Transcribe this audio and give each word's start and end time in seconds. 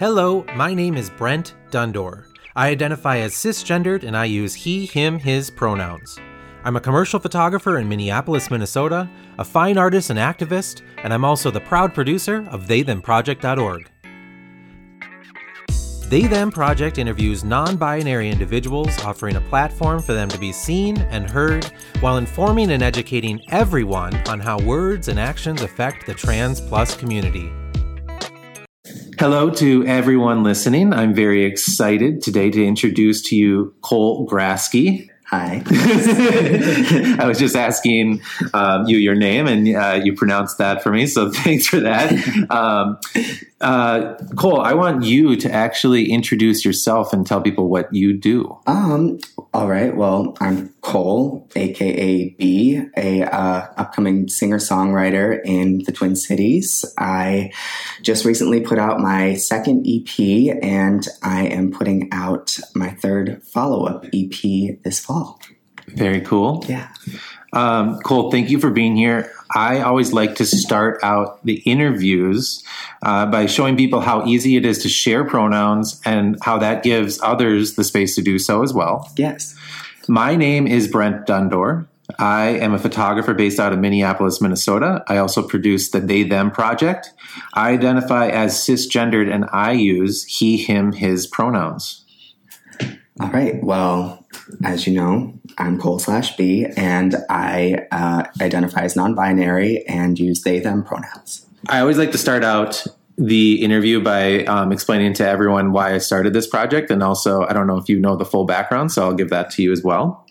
Hello, 0.00 0.46
my 0.56 0.72
name 0.72 0.96
is 0.96 1.10
Brent 1.10 1.56
Dundore. 1.70 2.24
I 2.56 2.70
identify 2.70 3.18
as 3.18 3.34
cisgendered 3.34 4.02
and 4.02 4.16
I 4.16 4.24
use 4.24 4.54
he, 4.54 4.86
him, 4.86 5.18
his 5.18 5.50
pronouns. 5.50 6.18
I'm 6.64 6.76
a 6.76 6.80
commercial 6.80 7.20
photographer 7.20 7.76
in 7.76 7.86
Minneapolis, 7.86 8.50
Minnesota, 8.50 9.10
a 9.36 9.44
fine 9.44 9.76
artist 9.76 10.08
and 10.08 10.18
activist, 10.18 10.80
and 11.04 11.12
I'm 11.12 11.22
also 11.22 11.50
the 11.50 11.60
proud 11.60 11.92
producer 11.92 12.48
of 12.48 12.64
TheyThemProject.org. 12.64 13.90
They 16.08 16.22
Them 16.22 16.50
Project 16.50 16.96
interviews 16.96 17.44
non 17.44 17.76
binary 17.76 18.30
individuals, 18.30 18.98
offering 19.04 19.36
a 19.36 19.42
platform 19.42 20.00
for 20.00 20.14
them 20.14 20.30
to 20.30 20.38
be 20.38 20.50
seen 20.50 20.96
and 21.10 21.28
heard 21.28 21.66
while 22.00 22.16
informing 22.16 22.70
and 22.70 22.82
educating 22.82 23.38
everyone 23.50 24.14
on 24.30 24.40
how 24.40 24.58
words 24.60 25.08
and 25.08 25.20
actions 25.20 25.60
affect 25.60 26.06
the 26.06 26.14
trans 26.14 26.58
plus 26.58 26.96
community. 26.96 27.52
Hello 29.20 29.50
to 29.50 29.84
everyone 29.86 30.42
listening. 30.42 30.94
I'm 30.94 31.12
very 31.12 31.44
excited 31.44 32.22
today 32.22 32.50
to 32.52 32.64
introduce 32.64 33.20
to 33.24 33.36
you 33.36 33.74
Cole 33.82 34.26
Grasky. 34.26 35.10
Hi. 35.26 35.62
I 37.20 37.26
was 37.26 37.38
just 37.38 37.54
asking 37.54 38.22
um, 38.54 38.86
you 38.86 38.96
your 38.96 39.14
name, 39.14 39.46
and 39.46 39.68
uh, 39.76 40.00
you 40.02 40.14
pronounced 40.14 40.56
that 40.56 40.82
for 40.82 40.90
me. 40.90 41.06
So 41.06 41.30
thanks 41.34 41.66
for 41.66 41.80
that. 41.80 42.12
Um, 42.48 42.98
uh, 43.60 44.14
Cole, 44.36 44.62
I 44.62 44.72
want 44.72 45.04
you 45.04 45.36
to 45.36 45.52
actually 45.52 46.10
introduce 46.10 46.64
yourself 46.64 47.12
and 47.12 47.26
tell 47.26 47.42
people 47.42 47.68
what 47.68 47.92
you 47.92 48.16
do. 48.16 48.58
Um. 48.66 49.18
All 49.52 49.68
right. 49.68 49.96
Well, 49.96 50.36
I'm 50.40 50.68
Cole, 50.80 51.48
aka 51.56 52.28
Be, 52.28 52.80
a 52.96 53.22
uh, 53.24 53.66
upcoming 53.76 54.28
singer 54.28 54.58
songwriter 54.58 55.40
in 55.44 55.82
the 55.84 55.90
Twin 55.90 56.14
Cities. 56.14 56.84
I 56.96 57.50
just 58.00 58.24
recently 58.24 58.60
put 58.60 58.78
out 58.78 59.00
my 59.00 59.34
second 59.34 59.88
EP, 59.88 60.56
and 60.62 61.04
I 61.24 61.48
am 61.48 61.72
putting 61.72 62.08
out 62.12 62.60
my 62.76 62.90
third 62.90 63.42
follow 63.42 63.86
up 63.86 64.04
EP 64.14 64.80
this 64.84 65.00
fall. 65.00 65.40
Very 65.88 66.20
cool. 66.20 66.64
Yeah. 66.68 66.88
Um, 67.52 67.98
Cole, 68.00 68.30
thank 68.30 68.50
you 68.50 68.60
for 68.60 68.70
being 68.70 68.94
here. 68.94 69.32
I 69.54 69.80
always 69.80 70.12
like 70.12 70.36
to 70.36 70.46
start 70.46 71.00
out 71.02 71.44
the 71.44 71.56
interviews 71.66 72.62
uh, 73.02 73.26
by 73.26 73.46
showing 73.46 73.76
people 73.76 74.00
how 74.00 74.24
easy 74.26 74.56
it 74.56 74.64
is 74.64 74.78
to 74.82 74.88
share 74.88 75.24
pronouns 75.24 76.00
and 76.04 76.38
how 76.42 76.58
that 76.58 76.82
gives 76.82 77.20
others 77.22 77.74
the 77.74 77.84
space 77.84 78.14
to 78.14 78.22
do 78.22 78.38
so 78.38 78.62
as 78.62 78.72
well. 78.72 79.10
Yes. 79.16 79.56
My 80.08 80.36
name 80.36 80.66
is 80.66 80.88
Brent 80.88 81.26
Dundore. 81.26 81.86
I 82.18 82.48
am 82.48 82.74
a 82.74 82.78
photographer 82.78 83.34
based 83.34 83.60
out 83.60 83.72
of 83.72 83.78
Minneapolis, 83.78 84.40
Minnesota. 84.40 85.04
I 85.06 85.18
also 85.18 85.46
produce 85.46 85.90
the 85.90 86.00
They 86.00 86.22
Them 86.22 86.50
project. 86.50 87.12
I 87.54 87.70
identify 87.70 88.28
as 88.28 88.54
cisgendered 88.54 89.32
and 89.32 89.46
I 89.52 89.72
use 89.72 90.24
he, 90.24 90.56
him, 90.56 90.92
his 90.92 91.26
pronouns. 91.26 92.04
All 93.20 93.30
right. 93.30 93.62
Well, 93.62 94.26
as 94.64 94.86
you 94.86 94.94
know, 94.94 95.38
I'm 95.60 95.78
Cole 95.78 95.98
slash 95.98 96.36
Be, 96.36 96.66
and 96.76 97.16
I 97.28 97.86
uh, 97.92 98.24
identify 98.40 98.82
as 98.82 98.96
non 98.96 99.14
binary 99.14 99.84
and 99.86 100.18
use 100.18 100.42
they, 100.42 100.58
them 100.58 100.82
pronouns. 100.82 101.46
I 101.68 101.80
always 101.80 101.98
like 101.98 102.12
to 102.12 102.18
start 102.18 102.42
out 102.42 102.84
the 103.18 103.62
interview 103.62 104.02
by 104.02 104.44
um, 104.44 104.72
explaining 104.72 105.12
to 105.12 105.28
everyone 105.28 105.72
why 105.72 105.94
I 105.94 105.98
started 105.98 106.32
this 106.32 106.46
project. 106.46 106.90
And 106.90 107.02
also, 107.02 107.42
I 107.42 107.52
don't 107.52 107.66
know 107.66 107.76
if 107.76 107.88
you 107.88 108.00
know 108.00 108.16
the 108.16 108.24
full 108.24 108.46
background, 108.46 108.90
so 108.92 109.02
I'll 109.02 109.14
give 109.14 109.28
that 109.28 109.50
to 109.50 109.62
you 109.62 109.72
as 109.72 109.84
well. 109.84 110.26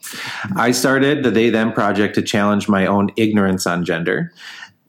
I 0.55 0.71
started 0.71 1.23
the 1.23 1.29
They 1.29 1.51
Them 1.51 1.71
project 1.71 2.15
to 2.15 2.23
challenge 2.23 2.67
my 2.67 2.87
own 2.87 3.11
ignorance 3.15 3.67
on 3.67 3.85
gender, 3.85 4.33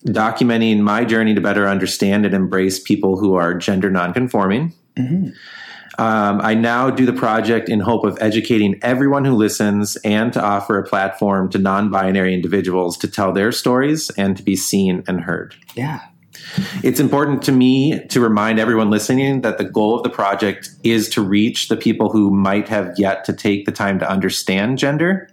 documenting 0.06 0.80
my 0.80 1.04
journey 1.04 1.34
to 1.34 1.42
better 1.42 1.69
understand 1.69 2.25
and 2.25 2.34
embrace 2.34 2.80
people 2.80 3.19
who 3.19 3.34
are 3.34 3.52
gender 3.52 3.91
nonconforming. 3.91 4.72
Mm-hmm. 4.97 5.28
Um, 6.01 6.41
I 6.41 6.55
now 6.55 6.89
do 6.89 7.05
the 7.05 7.12
project 7.12 7.69
in 7.69 7.81
hope 7.81 8.05
of 8.05 8.17
educating 8.23 8.79
everyone 8.81 9.27
who 9.27 9.34
listens 9.34 9.97
and 9.97 10.33
to 10.33 10.43
offer 10.43 10.79
a 10.79 10.83
platform 10.83 11.51
to 11.51 11.59
non 11.59 11.91
binary 11.91 12.33
individuals 12.33 12.97
to 12.99 13.09
tell 13.09 13.34
their 13.34 13.53
stories 13.53 14.09
and 14.16 14.34
to 14.39 14.43
be 14.43 14.56
seen 14.56 15.05
and 15.06 15.21
heard. 15.21 15.55
Yeah. 15.75 16.00
It's 16.83 17.00
important 17.00 17.43
to 17.43 17.53
me 17.53 18.03
to 18.06 18.19
remind 18.19 18.59
everyone 18.59 18.89
listening 18.89 19.43
that 19.43 19.59
the 19.59 19.65
goal 19.65 19.94
of 19.94 20.03
the 20.03 20.09
project 20.09 20.71
is 20.83 21.06
to 21.10 21.21
reach 21.21 21.69
the 21.69 21.77
people 21.77 22.09
who 22.09 22.31
might 22.31 22.69
have 22.69 22.94
yet 22.97 23.27
to 23.27 23.34
take 23.34 23.66
the 23.66 23.72
time 23.72 23.99
to 23.99 24.10
understand 24.10 24.78
gender. 24.78 25.28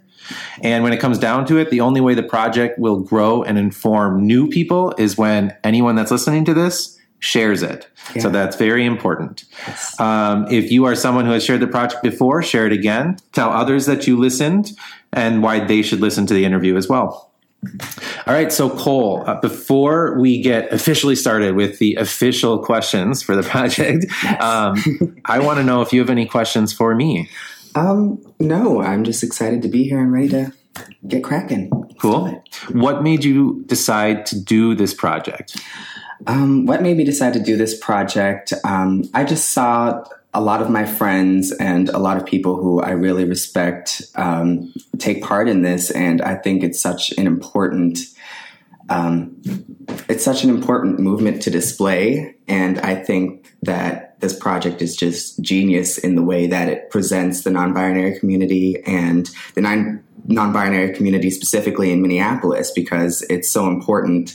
And 0.60 0.84
when 0.84 0.92
it 0.92 1.00
comes 1.00 1.18
down 1.18 1.46
to 1.46 1.56
it, 1.56 1.70
the 1.70 1.80
only 1.80 2.02
way 2.02 2.12
the 2.12 2.22
project 2.22 2.78
will 2.78 3.00
grow 3.00 3.42
and 3.42 3.56
inform 3.56 4.26
new 4.26 4.46
people 4.48 4.92
is 4.98 5.16
when 5.16 5.56
anyone 5.64 5.94
that's 5.94 6.10
listening 6.10 6.44
to 6.44 6.52
this 6.52 6.97
shares 7.20 7.62
it. 7.62 7.88
Yeah. 8.14 8.22
So 8.22 8.30
that's 8.30 8.56
very 8.56 8.84
important. 8.84 9.44
Yes. 9.66 9.98
Um, 10.00 10.46
if 10.50 10.70
you 10.70 10.84
are 10.84 10.94
someone 10.94 11.26
who 11.26 11.32
has 11.32 11.44
shared 11.44 11.60
the 11.60 11.66
project 11.66 12.02
before, 12.02 12.42
share 12.42 12.66
it 12.66 12.72
again. 12.72 13.16
Tell 13.32 13.50
others 13.50 13.86
that 13.86 14.06
you 14.06 14.16
listened 14.16 14.72
and 15.12 15.42
why 15.42 15.60
they 15.60 15.82
should 15.82 16.00
listen 16.00 16.26
to 16.26 16.34
the 16.34 16.44
interview 16.44 16.76
as 16.76 16.88
well. 16.88 17.28
All 18.26 18.34
right, 18.34 18.52
so 18.52 18.70
Cole, 18.70 19.24
uh, 19.26 19.40
before 19.40 20.18
we 20.20 20.40
get 20.40 20.72
officially 20.72 21.16
started 21.16 21.56
with 21.56 21.80
the 21.80 21.96
official 21.96 22.60
questions 22.60 23.20
for 23.22 23.34
the 23.34 23.42
project, 23.48 24.06
yes. 24.22 24.42
um, 24.42 25.20
I 25.24 25.40
want 25.40 25.58
to 25.58 25.64
know 25.64 25.82
if 25.82 25.92
you 25.92 26.00
have 26.00 26.10
any 26.10 26.26
questions 26.26 26.72
for 26.72 26.94
me. 26.94 27.28
Um, 27.74 28.22
no, 28.38 28.80
I'm 28.80 29.02
just 29.02 29.24
excited 29.24 29.62
to 29.62 29.68
be 29.68 29.84
here 29.84 29.98
and 29.98 30.12
ready 30.12 30.28
to 30.28 30.52
get 31.08 31.24
cracking. 31.24 31.70
Cool. 32.00 32.42
What 32.70 33.02
made 33.02 33.24
you 33.24 33.64
decide 33.66 34.24
to 34.26 34.40
do 34.40 34.76
this 34.76 34.94
project? 34.94 35.56
Um, 36.26 36.66
what 36.66 36.82
made 36.82 36.96
me 36.96 37.04
decide 37.04 37.32
to 37.34 37.40
do 37.40 37.56
this 37.56 37.78
project? 37.78 38.52
Um, 38.64 39.04
I 39.14 39.24
just 39.24 39.50
saw 39.50 40.04
a 40.34 40.40
lot 40.40 40.60
of 40.60 40.68
my 40.68 40.84
friends 40.84 41.52
and 41.52 41.88
a 41.88 41.98
lot 41.98 42.16
of 42.16 42.26
people 42.26 42.56
who 42.56 42.80
I 42.80 42.90
really 42.90 43.24
respect 43.24 44.02
um, 44.14 44.72
take 44.98 45.22
part 45.22 45.48
in 45.48 45.62
this, 45.62 45.90
and 45.90 46.20
I 46.22 46.34
think 46.34 46.62
it's 46.62 46.80
such 46.80 47.12
an 47.12 47.26
important. 47.26 47.98
Um, 48.90 49.36
it's 50.08 50.24
such 50.24 50.44
an 50.44 50.50
important 50.50 50.98
movement 50.98 51.42
to 51.42 51.50
display, 51.50 52.34
and 52.46 52.78
I 52.80 52.94
think 52.94 53.54
that 53.62 54.18
this 54.20 54.36
project 54.36 54.82
is 54.82 54.96
just 54.96 55.40
genius 55.40 55.98
in 55.98 56.14
the 56.14 56.22
way 56.22 56.46
that 56.46 56.68
it 56.68 56.90
presents 56.90 57.44
the 57.44 57.50
non-binary 57.50 58.18
community 58.18 58.82
and 58.86 59.30
the 59.54 59.60
non 59.60 60.02
non-binary 60.26 60.94
community 60.94 61.30
specifically 61.30 61.90
in 61.90 62.02
Minneapolis 62.02 62.70
because 62.70 63.22
it's 63.30 63.48
so 63.48 63.66
important 63.66 64.34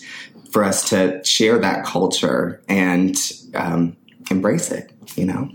for 0.53 0.63
us 0.63 0.87
to 0.89 1.21
share 1.25 1.57
that 1.57 1.83
culture 1.83 2.61
and 2.69 3.17
um, 3.55 3.97
embrace 4.29 4.71
it, 4.71 4.93
you 5.15 5.25
know? 5.25 5.49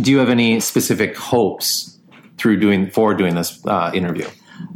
Do 0.00 0.10
you 0.10 0.18
have 0.18 0.28
any 0.28 0.58
specific 0.58 1.16
hopes 1.16 1.98
through 2.36 2.58
doing 2.58 2.90
for 2.90 3.14
doing 3.14 3.36
this 3.36 3.64
uh, 3.64 3.92
interview? 3.94 4.26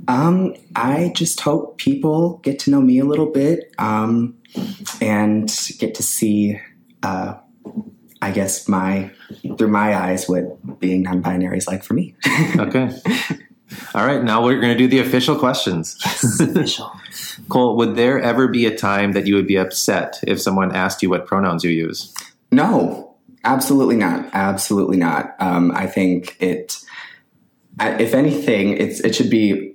Um, 0.06 0.54
I 0.76 1.12
just 1.14 1.40
hope 1.40 1.76
people 1.76 2.38
get 2.38 2.60
to 2.60 2.70
know 2.70 2.80
me 2.80 3.00
a 3.00 3.04
little 3.04 3.30
bit 3.30 3.74
um, 3.78 4.38
and 5.00 5.52
get 5.78 5.96
to 5.96 6.04
see, 6.04 6.60
uh, 7.02 7.34
I 8.22 8.30
guess, 8.30 8.68
my 8.68 9.10
through 9.58 9.68
my 9.68 9.96
eyes 9.96 10.28
what 10.28 10.78
being 10.78 11.02
non-binary 11.02 11.58
is 11.58 11.66
like 11.66 11.82
for 11.82 11.94
me. 11.94 12.14
okay. 12.58 12.90
All 13.94 14.06
right, 14.06 14.22
now 14.22 14.44
we're 14.44 14.60
going 14.60 14.72
to 14.72 14.78
do 14.78 14.86
the 14.86 14.98
official 14.98 15.36
questions. 15.36 15.98
Yes, 16.04 16.40
official. 16.40 16.92
Cole, 17.48 17.76
would 17.76 17.96
there 17.96 18.20
ever 18.20 18.48
be 18.48 18.66
a 18.66 18.76
time 18.76 19.12
that 19.12 19.26
you 19.26 19.34
would 19.34 19.46
be 19.46 19.56
upset 19.56 20.20
if 20.26 20.40
someone 20.40 20.74
asked 20.74 21.02
you 21.02 21.10
what 21.10 21.26
pronouns 21.26 21.64
you 21.64 21.70
use? 21.70 22.14
No, 22.50 23.14
absolutely 23.44 23.96
not. 23.96 24.28
Absolutely 24.32 24.96
not. 24.96 25.34
Um, 25.38 25.72
I 25.72 25.86
think 25.86 26.36
it. 26.40 26.78
If 27.80 28.14
anything, 28.14 28.76
it's 28.76 29.00
it 29.00 29.14
should 29.14 29.30
be. 29.30 29.74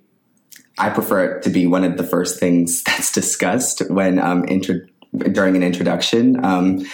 I 0.78 0.90
prefer 0.90 1.26
it 1.26 1.44
to 1.44 1.50
be 1.50 1.66
one 1.66 1.84
of 1.84 1.98
the 1.98 2.04
first 2.04 2.40
things 2.40 2.84
that's 2.86 3.12
discussed 3.12 3.90
when 3.90 4.20
um, 4.20 4.46
intro, 4.48 4.76
during 5.32 5.56
an 5.56 5.64
introduction. 5.64 6.44
Um, 6.46 6.86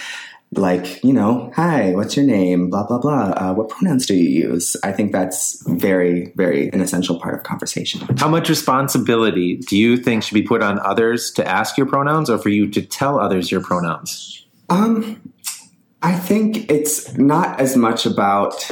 like, 0.56 1.02
you 1.02 1.12
know, 1.12 1.52
hi, 1.54 1.94
what's 1.94 2.16
your 2.16 2.24
name? 2.26 2.70
Blah, 2.70 2.86
blah, 2.86 2.98
blah. 2.98 3.30
Uh, 3.36 3.54
what 3.54 3.68
pronouns 3.68 4.06
do 4.06 4.14
you 4.14 4.48
use? 4.48 4.76
I 4.82 4.92
think 4.92 5.12
that's 5.12 5.62
very, 5.68 6.32
very 6.36 6.68
an 6.72 6.80
essential 6.80 7.18
part 7.18 7.34
of 7.34 7.42
conversation. 7.42 8.00
How 8.18 8.28
much 8.28 8.48
responsibility 8.48 9.56
do 9.56 9.76
you 9.76 9.96
think 9.96 10.22
should 10.22 10.34
be 10.34 10.42
put 10.42 10.62
on 10.62 10.78
others 10.80 11.30
to 11.32 11.46
ask 11.46 11.76
your 11.76 11.86
pronouns 11.86 12.30
or 12.30 12.38
for 12.38 12.48
you 12.48 12.70
to 12.70 12.82
tell 12.82 13.18
others 13.18 13.50
your 13.50 13.62
pronouns? 13.62 14.46
Um, 14.68 15.20
I 16.02 16.14
think 16.14 16.70
it's 16.70 17.16
not 17.16 17.60
as 17.60 17.76
much 17.76 18.06
about, 18.06 18.70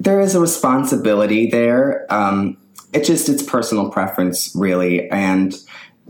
there 0.00 0.20
is 0.20 0.34
a 0.34 0.40
responsibility 0.40 1.50
there. 1.50 2.06
Um, 2.12 2.56
it 2.92 3.04
just, 3.04 3.28
it's 3.28 3.42
personal 3.42 3.90
preference, 3.90 4.54
really. 4.54 5.10
And, 5.10 5.54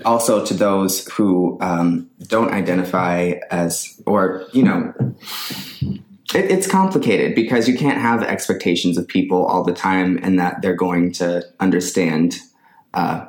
also 0.05 0.45
to 0.45 0.55
those 0.55 1.07
who 1.09 1.59
um, 1.61 2.11
don't 2.27 2.53
identify 2.53 3.35
as, 3.51 4.01
or, 4.07 4.47
you 4.53 4.63
know, 4.63 4.93
it, 6.35 6.51
it's 6.51 6.67
complicated 6.67 7.35
because 7.35 7.69
you 7.69 7.77
can't 7.77 8.01
have 8.01 8.23
expectations 8.23 8.97
of 8.99 9.07
people 9.07 9.45
all 9.45 9.63
the 9.65 9.73
time 9.75 10.19
and 10.23 10.39
that 10.39 10.63
they're 10.63 10.75
going 10.75 11.13
to 11.13 11.45
understand 11.61 12.39
uh, 12.95 13.27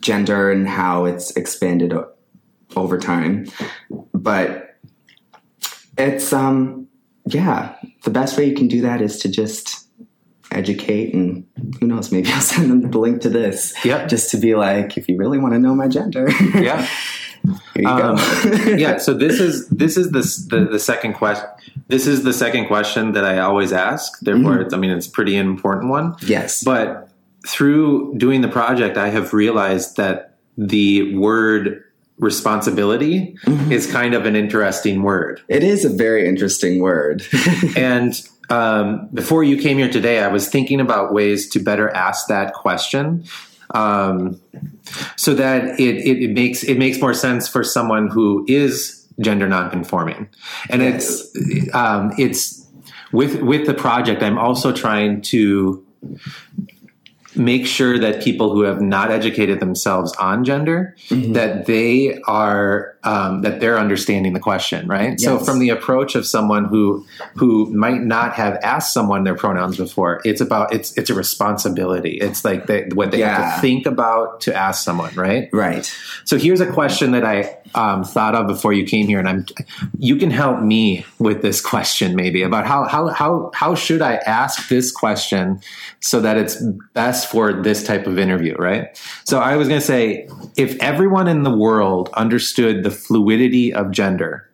gender 0.00 0.50
and 0.50 0.68
how 0.68 1.04
it's 1.04 1.30
expanded 1.36 1.92
o- 1.92 2.10
over 2.76 2.98
time. 2.98 3.46
But 4.12 4.76
It's 5.96 6.32
um 6.32 6.88
yeah, 7.26 7.76
the 8.02 8.10
best 8.10 8.36
way 8.36 8.44
you 8.44 8.54
can 8.54 8.68
do 8.68 8.82
that 8.82 9.00
is 9.00 9.18
to 9.20 9.28
just 9.28 9.83
educate 10.54 11.14
and 11.14 11.46
who 11.80 11.86
knows, 11.86 12.12
maybe 12.12 12.28
I'll 12.32 12.40
send 12.40 12.70
them 12.70 12.90
the 12.90 12.98
link 12.98 13.22
to 13.22 13.28
this. 13.28 13.74
Yep. 13.84 14.08
Just 14.08 14.30
to 14.30 14.36
be 14.36 14.54
like, 14.54 14.96
if 14.96 15.08
you 15.08 15.16
really 15.16 15.38
want 15.38 15.54
to 15.54 15.58
know 15.58 15.74
my 15.74 15.88
gender. 15.88 16.28
Yeah. 16.54 16.88
Um, 17.84 18.16
yeah. 18.78 18.96
So 18.96 19.12
this 19.12 19.38
is 19.38 19.68
this 19.68 19.98
is 19.98 20.12
the 20.12 20.56
the, 20.56 20.64
the 20.64 20.78
second 20.78 21.12
question. 21.12 21.46
This 21.88 22.06
is 22.06 22.22
the 22.22 22.32
second 22.32 22.68
question 22.68 23.12
that 23.12 23.26
I 23.26 23.40
always 23.40 23.70
ask. 23.70 24.18
Therefore, 24.20 24.60
it's, 24.60 24.72
I 24.72 24.78
mean, 24.78 24.90
it's 24.90 25.06
a 25.06 25.10
pretty 25.10 25.36
important 25.36 25.90
one. 25.90 26.16
yes. 26.22 26.64
But 26.64 27.10
through 27.46 28.14
doing 28.16 28.40
the 28.40 28.48
project, 28.48 28.96
I 28.96 29.10
have 29.10 29.34
realized 29.34 29.98
that 29.98 30.38
the 30.56 31.14
word 31.16 31.84
responsibility 32.18 33.36
is 33.70 33.90
kind 33.90 34.14
of 34.14 34.24
an 34.24 34.36
interesting 34.36 35.02
word. 35.02 35.42
it 35.48 35.62
is 35.62 35.84
a 35.84 35.90
very 35.90 36.26
interesting 36.28 36.80
word. 36.80 37.24
And 37.76 38.14
um, 38.50 39.08
before 39.12 39.44
you 39.44 39.56
came 39.56 39.78
here 39.78 39.90
today, 39.90 40.20
I 40.20 40.28
was 40.28 40.48
thinking 40.48 40.80
about 40.80 41.12
ways 41.12 41.48
to 41.50 41.60
better 41.60 41.88
ask 41.90 42.28
that 42.28 42.52
question. 42.54 43.24
Um, 43.70 44.40
so 45.16 45.34
that 45.34 45.80
it, 45.80 45.96
it, 45.96 46.22
it 46.22 46.30
makes 46.32 46.62
it 46.62 46.78
makes 46.78 47.00
more 47.00 47.14
sense 47.14 47.48
for 47.48 47.64
someone 47.64 48.08
who 48.08 48.44
is 48.46 49.06
gender 49.20 49.48
nonconforming, 49.48 50.28
and 50.68 50.82
it's 50.82 51.26
um, 51.74 52.12
it's 52.18 52.66
with 53.10 53.40
with 53.40 53.66
the 53.66 53.74
project. 53.74 54.22
I'm 54.22 54.38
also 54.38 54.72
trying 54.72 55.22
to 55.22 55.84
make 57.36 57.66
sure 57.66 57.98
that 57.98 58.22
people 58.22 58.52
who 58.52 58.62
have 58.62 58.80
not 58.80 59.10
educated 59.10 59.60
themselves 59.60 60.12
on 60.16 60.44
gender 60.44 60.96
that 61.10 61.66
they 61.66 62.20
are 62.26 62.96
um, 63.04 63.42
that 63.42 63.60
they're 63.60 63.78
understanding 63.78 64.32
the 64.32 64.40
question 64.40 64.86
right? 64.86 65.20
So 65.20 65.38
from 65.38 65.58
the 65.58 65.70
approach 65.70 66.14
of 66.14 66.26
someone 66.26 66.64
who 66.64 67.06
who 67.36 67.72
might 67.74 68.00
not 68.00 68.34
have 68.34 68.58
asked 68.62 68.92
someone 68.92 69.24
their 69.24 69.34
pronouns 69.34 69.76
before 69.76 70.20
it's 70.24 70.40
about 70.40 70.72
it's 70.72 70.96
it's 70.96 71.10
a 71.10 71.14
responsibility. 71.14 72.18
It's 72.20 72.44
like 72.44 72.66
they, 72.66 72.88
what 72.94 73.10
they 73.10 73.20
have 73.20 73.56
to 73.56 73.60
think 73.60 73.86
about 73.86 74.40
to 74.42 74.54
ask 74.54 74.84
someone 74.84 75.14
right? 75.14 75.48
Right. 75.52 75.90
so 76.24 76.38
here's 76.38 76.60
a 76.60 76.70
question 76.72 77.12
that 77.12 77.24
I 77.24 77.58
um, 77.74 78.04
thought 78.04 78.34
of 78.34 78.46
before 78.46 78.72
you 78.72 78.84
came 78.84 79.06
here, 79.06 79.18
and 79.18 79.28
I'm. 79.28 79.46
You 79.98 80.16
can 80.16 80.30
help 80.30 80.60
me 80.60 81.04
with 81.18 81.42
this 81.42 81.60
question, 81.60 82.14
maybe 82.16 82.42
about 82.42 82.66
how 82.66 82.84
how 82.84 83.08
how 83.08 83.50
how 83.54 83.74
should 83.74 84.02
I 84.02 84.14
ask 84.26 84.68
this 84.68 84.90
question 84.92 85.60
so 86.00 86.20
that 86.20 86.36
it's 86.36 86.62
best 86.94 87.30
for 87.30 87.52
this 87.62 87.82
type 87.84 88.06
of 88.06 88.18
interview, 88.18 88.54
right? 88.56 88.96
So 89.24 89.38
I 89.40 89.56
was 89.56 89.68
going 89.68 89.80
to 89.80 89.86
say, 89.86 90.28
if 90.56 90.76
everyone 90.80 91.28
in 91.28 91.42
the 91.42 91.54
world 91.56 92.10
understood 92.14 92.84
the 92.84 92.90
fluidity 92.90 93.72
of 93.72 93.90
gender 93.90 94.48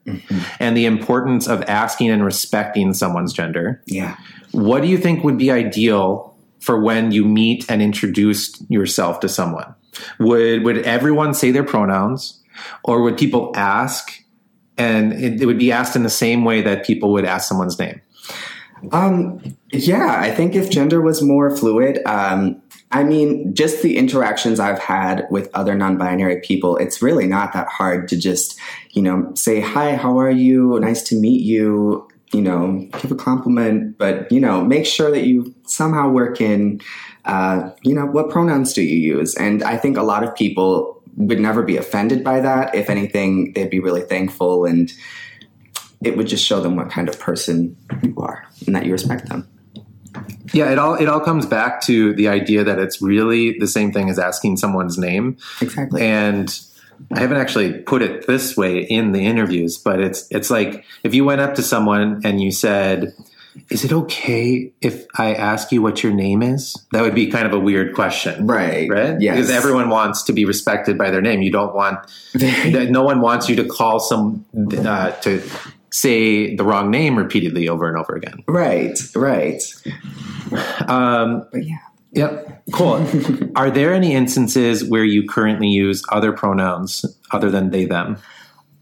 and 0.59 0.77
the 0.77 0.87
importance 0.87 1.47
of 1.47 1.63
asking 1.69 2.11
and 2.11 2.25
respecting 2.25 2.95
someone's 2.95 3.33
gender, 3.33 3.81
Yeah. 3.87 4.17
what 4.51 4.83
do 4.83 4.89
you 4.89 4.99
think 4.99 5.23
would 5.23 5.39
be 5.39 5.51
ideal 5.53 6.35
for 6.61 6.81
when 6.81 7.13
you 7.13 7.25
meet 7.25 7.65
and 7.71 7.81
introduce 7.81 8.61
yourself 8.69 9.21
to 9.21 9.29
someone? 9.29 9.73
Would 10.19 10.65
would 10.65 10.79
everyone 10.79 11.35
say 11.35 11.51
their 11.51 11.63
pronouns, 11.65 12.40
or 12.85 13.03
would 13.03 13.19
people 13.19 13.53
ask, 13.55 14.13
and 14.79 15.13
it, 15.13 15.43
it 15.43 15.47
would 15.47 15.59
be 15.59 15.73
asked 15.73 15.97
in 15.97 16.03
the 16.03 16.11
same 16.11 16.45
way 16.45 16.63
that 16.63 16.85
people 16.85 17.13
would 17.13 17.25
ask 17.25 17.49
someone's 17.49 17.79
name? 17.79 18.01
Um, 18.93 19.41
yeah, 19.73 20.17
I 20.21 20.31
think 20.31 20.55
if 20.55 20.71
gender 20.71 21.01
was 21.01 21.23
more 21.23 21.55
fluid, 21.55 22.01
um, 22.07 22.61
I 22.93 23.05
mean, 23.05 23.55
just 23.55 23.83
the 23.83 23.97
interactions 23.97 24.59
I've 24.59 24.79
had 24.79 25.27
with 25.31 25.49
other 25.55 25.75
non 25.75 25.97
binary 25.97 26.41
people, 26.41 26.77
it's 26.77 27.01
really 27.01 27.27
not 27.27 27.53
that 27.53 27.69
hard 27.69 28.09
to 28.09 28.17
just, 28.17 28.59
you 28.91 29.03
know, 29.03 29.31
say, 29.35 29.61
hi, 29.61 29.95
how 29.95 30.19
are 30.19 30.31
you? 30.31 30.79
Nice 30.81 31.03
to 31.05 31.17
meet 31.17 31.43
you. 31.43 32.09
You 32.33 32.43
know, 32.43 32.89
give 33.01 33.11
a 33.11 33.17
compliment, 33.17 33.99
but, 33.99 34.31
you 34.31 34.39
know, 34.39 34.63
make 34.63 34.87
sure 34.87 35.11
that 35.11 35.27
you 35.27 35.53
somehow 35.67 36.09
work 36.11 36.41
in, 36.41 36.81
uh, 37.25 37.71
you 37.83 37.93
know, 37.93 38.07
what 38.07 38.31
pronouns 38.31 38.73
do 38.73 38.83
you 38.83 39.17
use? 39.17 39.35
And 39.35 39.65
I 39.65 39.77
think 39.77 39.97
a 39.97 40.05
lot 40.05 40.23
of 40.23 40.33
people 40.37 41.00
would 41.17 41.41
never 41.41 41.63
be 41.63 41.77
offended 41.77 42.25
by 42.25 42.41
that. 42.41 42.75
If 42.75 42.91
anything, 42.91 43.53
they'd 43.53 43.71
be 43.71 43.81
really 43.81 44.03
thankful 44.03 44.65
and 44.65 44.93
it 46.03 46.17
would 46.17 46.27
just 46.27 46.45
show 46.45 46.61
them 46.61 46.77
what 46.77 46.91
kind 46.91 47.09
of 47.09 47.19
person 47.19 47.77
you 48.03 48.15
are 48.17 48.47
and 48.67 48.75
that 48.75 48.87
you 48.87 48.93
respect 48.93 49.29
them. 49.29 49.49
Yeah, 50.53 50.73
it 50.73 50.79
all 50.79 50.95
it 50.95 51.09
all 51.09 51.21
comes 51.21 51.47
back 51.47 51.83
to 51.83 52.13
the 52.15 52.29
idea 52.29 52.65
that 52.65 52.79
it's 52.79 53.01
really 53.01 53.59
the 53.59 53.69
same 53.69 53.93
thing 53.93 54.11
as 54.11 54.19
asking 54.19 54.57
someone's 54.57 54.99
name. 54.99 55.37
Exactly. 55.61 56.03
And 56.03 56.59
I 57.13 57.21
haven't 57.21 57.39
actually 57.39 57.79
put 57.83 58.03
it 58.03 58.27
this 58.27 58.57
way 58.57 58.81
in 58.81 59.13
the 59.13 59.25
interviews, 59.25 59.79
but 59.79 60.01
it's 60.01 60.27
it's 60.31 60.51
like 60.51 60.85
if 61.05 61.15
you 61.15 61.25
went 61.25 61.41
up 61.41 61.55
to 61.55 61.63
someone 61.63 62.23
and 62.25 62.41
you 62.41 62.51
said, 62.51 63.15
"Is 63.69 63.85
it 63.85 63.93
okay 63.93 64.73
if 64.81 65.07
I 65.17 65.35
ask 65.35 65.73
you 65.73 65.83
what 65.83 66.03
your 66.03 66.13
name 66.13 66.43
is?" 66.43 66.77
That 66.93 67.03
would 67.03 67.15
be 67.15 67.27
kind 67.31 67.47
of 67.47 67.53
a 67.53 67.59
weird 67.59 67.95
question. 67.95 68.47
right. 68.47 68.89
Right? 68.91 69.21
Yes. 69.21 69.37
Because 69.37 69.51
everyone 69.51 69.89
wants 69.89 70.23
to 70.25 70.33
be 70.33 70.45
respected 70.45 70.97
by 70.97 71.11
their 71.11 71.23
name. 71.23 71.43
You 71.43 71.53
don't 71.53 71.75
want 71.75 71.99
no 72.91 73.03
one 73.03 73.21
wants 73.21 73.49
you 73.49 73.57
to 73.57 73.65
call 73.65 74.01
some 74.01 74.45
uh, 74.79 75.11
to 75.23 75.43
say 75.93 76.55
the 76.55 76.63
wrong 76.65 76.91
name 76.91 77.17
repeatedly 77.19 77.69
over 77.69 77.89
and 77.89 77.97
over 77.99 78.15
again. 78.15 78.45
right. 78.47 78.99
Right. 79.17 79.63
Um, 80.87 81.47
But 81.53 81.65
yeah. 81.65 81.79
Yep. 82.13 82.63
Cool. 82.73 83.07
Are 83.57 83.71
there 83.71 83.95
any 83.95 84.15
instances 84.15 84.85
where 84.85 85.05
you 85.05 85.29
currently 85.29 85.69
use 85.69 86.03
other 86.11 86.33
pronouns 86.33 87.05
other 87.31 87.51
than 87.51 87.71
they, 87.71 87.85
them? 87.85 88.17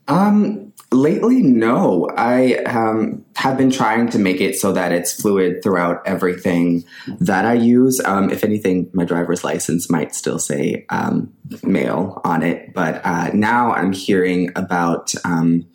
Um, 0.08 0.67
lately, 0.92 1.42
no. 1.42 2.08
I 2.16 2.54
um, 2.64 3.24
have 3.36 3.56
been 3.56 3.70
trying 3.70 4.08
to 4.10 4.18
make 4.18 4.40
it 4.40 4.56
so 4.56 4.72
that 4.72 4.92
it's 4.92 5.12
fluid 5.12 5.62
throughout 5.62 6.06
everything 6.06 6.84
that 7.20 7.44
I 7.44 7.54
use. 7.54 8.00
Um, 8.04 8.30
if 8.30 8.44
anything, 8.44 8.90
my 8.92 9.04
driver's 9.04 9.44
license 9.44 9.90
might 9.90 10.14
still 10.14 10.38
say 10.38 10.86
um, 10.88 11.32
male 11.62 12.20
on 12.24 12.42
it, 12.42 12.72
but 12.74 13.04
uh, 13.04 13.30
now 13.34 13.72
I'm 13.72 13.92
hearing 13.92 14.50
about. 14.56 15.12
Um, 15.24 15.66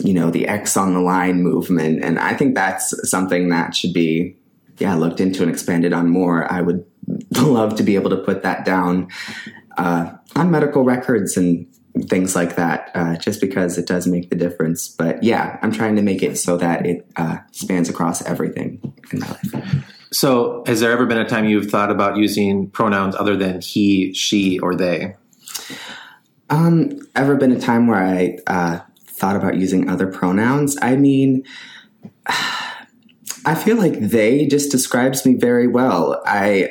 you 0.00 0.12
know 0.12 0.28
the 0.28 0.48
X 0.48 0.76
on 0.76 0.92
the 0.92 1.00
line 1.00 1.42
movement, 1.42 2.02
and 2.02 2.18
I 2.18 2.34
think 2.34 2.56
that's 2.56 3.08
something 3.08 3.50
that 3.50 3.76
should 3.76 3.92
be, 3.92 4.36
yeah, 4.78 4.96
looked 4.96 5.20
into 5.20 5.42
and 5.42 5.50
expanded 5.50 5.92
on 5.92 6.08
more. 6.08 6.50
I 6.50 6.62
would 6.62 6.84
love 7.36 7.76
to 7.76 7.82
be 7.82 7.94
able 7.94 8.10
to 8.10 8.16
put 8.16 8.42
that 8.42 8.64
down 8.64 9.08
uh, 9.78 10.12
on 10.34 10.50
medical 10.50 10.84
records 10.84 11.36
and 11.36 11.66
things 12.02 12.34
like 12.34 12.56
that, 12.56 12.90
uh, 12.94 13.16
just 13.16 13.40
because 13.40 13.78
it 13.78 13.86
does 13.86 14.06
make 14.06 14.30
the 14.30 14.36
difference. 14.36 14.88
But 14.88 15.22
yeah, 15.22 15.58
I'm 15.62 15.72
trying 15.72 15.96
to 15.96 16.02
make 16.02 16.22
it 16.22 16.36
so 16.36 16.56
that 16.56 16.86
it 16.86 17.06
uh, 17.16 17.38
spans 17.52 17.88
across 17.88 18.22
everything 18.22 18.92
in 19.12 19.20
my 19.20 19.28
life. 19.28 19.84
So, 20.12 20.62
has 20.66 20.80
there 20.80 20.92
ever 20.92 21.06
been 21.06 21.18
a 21.18 21.28
time 21.28 21.44
you've 21.44 21.70
thought 21.70 21.90
about 21.90 22.16
using 22.16 22.70
pronouns 22.70 23.16
other 23.16 23.36
than 23.36 23.60
he, 23.60 24.12
she, 24.14 24.58
or 24.60 24.74
they? 24.74 25.16
Um, 26.50 27.00
ever 27.16 27.36
been 27.36 27.52
a 27.52 27.60
time 27.60 27.86
where 27.86 28.04
I 28.04 28.38
uh, 28.46 28.80
thought 29.06 29.36
about 29.36 29.56
using 29.56 29.88
other 29.88 30.06
pronouns? 30.06 30.76
I 30.80 30.96
mean, 30.96 31.44
I 33.46 33.54
feel 33.54 33.76
like 33.76 33.98
they 33.98 34.46
just 34.46 34.70
describes 34.70 35.26
me 35.26 35.34
very 35.34 35.66
well. 35.66 36.22
I 36.26 36.70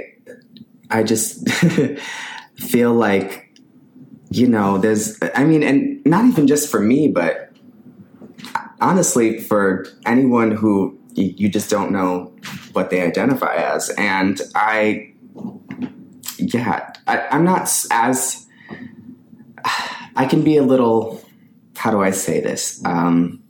I 0.90 1.04
just 1.04 1.48
feel 2.56 2.94
like 2.94 3.43
you 4.36 4.48
know, 4.48 4.78
there's 4.78 5.18
I 5.36 5.44
mean, 5.44 5.64
and 5.64 6.04
not 6.06 6.26
even 6.26 6.48
just 6.48 6.70
for 6.70 6.80
me, 6.80 7.08
but 7.08 7.52
honestly 8.82 9.40
for 9.40 9.86
anyone 10.06 10.52
who 10.52 11.00
you, 11.16 11.48
just 11.50 11.70
don't 11.70 11.92
know 11.92 12.34
what 12.74 12.90
they 12.90 13.02
identify 13.02 13.56
as. 13.56 13.90
And 13.92 14.42
I 14.56 15.14
yeah, 16.40 16.92
I, 17.08 17.28
I'm 17.30 17.44
not 17.44 17.70
as 17.92 18.48
I 20.16 20.26
can 20.26 20.44
be 20.44 20.58
a 20.58 20.64
little, 20.64 21.24
how 21.76 21.92
do 21.92 22.02
I 22.02 22.12
say 22.12 22.40
this? 22.40 22.84
Um, 22.86 23.43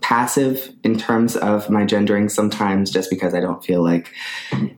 passive 0.00 0.70
in 0.82 0.98
terms 0.98 1.36
of 1.36 1.68
my 1.70 1.84
gendering 1.84 2.28
sometimes 2.28 2.90
just 2.90 3.10
because 3.10 3.34
I 3.34 3.40
don't 3.40 3.64
feel 3.64 3.82
like, 3.82 4.12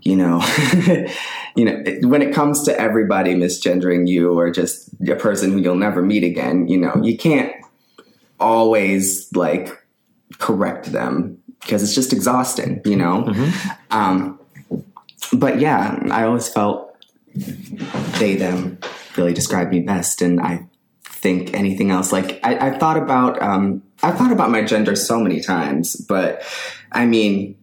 you 0.03 0.17
know, 0.17 0.43
you 1.57 1.65
know, 1.65 2.09
when 2.09 2.23
it 2.23 2.35
comes 2.35 2.63
to 2.65 2.81
everybody 2.81 3.35
misgendering 3.35 4.09
you 4.09 4.37
or 4.39 4.51
just 4.51 4.91
a 5.09 5.17
person 5.17 5.53
who 5.53 5.59
you'll 5.59 5.77
never 5.77 6.03
meet 6.03 6.25
again, 6.25 6.67
you 6.69 6.79
know, 6.79 7.01
you 7.03 7.17
can't 7.17 7.53
always 8.41 9.35
like 9.35 9.71
correct 10.39 10.93
them 10.93 11.39
because 11.61 11.83
it's 11.83 11.95
just 11.95 12.13
exhausting, 12.13 12.81
you 12.85 12.97
know? 12.97 13.33
Um, 13.91 14.41
but 15.33 15.61
yeah, 15.61 15.99
I 16.11 16.25
always 16.25 16.49
felt 16.49 16.97
they, 18.19 18.37
them 18.37 18.79
really 19.17 19.33
described 19.33 19.71
me 19.71 19.81
best. 19.81 20.21
And 20.21 20.41
I 20.41 20.67
think 21.05 21.55
anything 21.55 21.91
else, 21.91 22.13
like 22.13 22.41
I, 22.43 22.59
I've 22.59 22.81
thought 22.81 22.97
about, 22.97 23.41
um, 23.41 23.83
I've 24.03 24.19
thought 24.19 24.33
about 24.33 24.51
my 24.51 24.63
gender 24.63 24.97
so 24.97 25.21
many 25.21 25.41
times, 25.41 25.97
but 25.97 26.43
I 26.91 27.07
mean, 27.07 27.57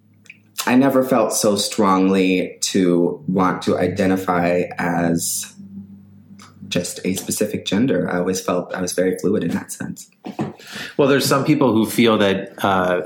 I 0.66 0.76
never 0.76 1.04
felt 1.04 1.34
so 1.34 1.56
strongly 1.56 2.58
to 2.62 3.24
want 3.28 3.62
to 3.64 3.78
identify 3.78 4.64
as 4.78 5.54
just 6.68 7.00
a 7.04 7.16
specific 7.16 7.66
gender. 7.66 8.10
I 8.10 8.20
always 8.20 8.40
felt 8.40 8.74
I 8.74 8.82
was 8.82 8.94
very 8.94 9.18
fluid 9.18 9.44
in 9.44 9.52
that 9.52 9.72
sense. 9.72 10.10
Well, 10.98 11.08
there's 11.08 11.26
some 11.26 11.44
people 11.44 11.74
who 11.74 11.86
feel 11.86 12.18
that 12.20 12.64
uh, 12.64 13.02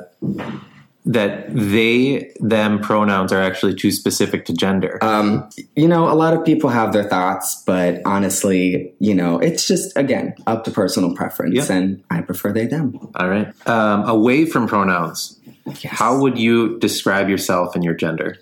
that 1.05 1.45
they 1.53 2.31
them 2.39 2.79
pronouns 2.79 3.33
are 3.33 3.41
actually 3.41 3.75
too 3.75 3.91
specific 3.91 4.45
to 4.45 4.53
gender. 4.53 4.97
Um, 5.01 5.49
you 5.75 5.87
know, 5.87 6.09
a 6.09 6.15
lot 6.15 6.33
of 6.33 6.45
people 6.45 6.69
have 6.69 6.93
their 6.93 7.03
thoughts, 7.03 7.61
but 7.65 8.01
honestly, 8.05 8.93
you 8.99 9.13
know, 9.13 9.37
it's 9.39 9.67
just 9.67 9.95
again 9.97 10.33
up 10.47 10.63
to 10.63 10.71
personal 10.71 11.13
preference, 11.13 11.55
Yeah. 11.69 11.75
and 11.75 12.03
I 12.09 12.21
prefer 12.21 12.53
they 12.53 12.67
them. 12.67 12.97
All 13.15 13.27
right. 13.29 13.51
Um, 13.67 14.07
away 14.07 14.45
from 14.45 14.65
pronouns, 14.67 15.37
Yes. 15.65 15.91
how 15.91 16.19
would 16.19 16.37
you 16.37 16.79
describe 16.79 17.27
yourself 17.29 17.75
and 17.75 17.83
your 17.83 17.93
gender? 17.95 18.37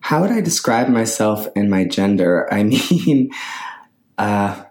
How 0.00 0.20
would 0.20 0.30
I 0.30 0.40
describe 0.42 0.88
myself 0.88 1.48
and 1.56 1.70
my 1.70 1.84
gender? 1.84 2.48
I 2.52 2.64
mean, 2.64 3.30
uh, 4.18 4.62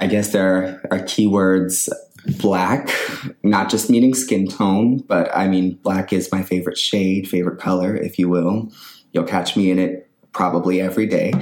I 0.00 0.06
guess 0.08 0.32
there 0.32 0.80
are, 0.90 0.98
are 0.98 0.98
keywords 1.04 1.88
black, 2.38 2.90
not 3.42 3.70
just 3.70 3.90
meaning 3.90 4.14
skin 4.14 4.48
tone, 4.48 4.98
but 4.98 5.34
I 5.36 5.48
mean, 5.48 5.74
black 5.82 6.12
is 6.12 6.30
my 6.32 6.42
favorite 6.42 6.78
shade, 6.78 7.28
favorite 7.28 7.60
color, 7.60 7.96
if 7.96 8.18
you 8.18 8.28
will. 8.28 8.70
You'll 9.12 9.24
catch 9.24 9.56
me 9.56 9.70
in 9.70 9.78
it 9.78 10.08
probably 10.32 10.80
every 10.80 11.06
day. 11.06 11.32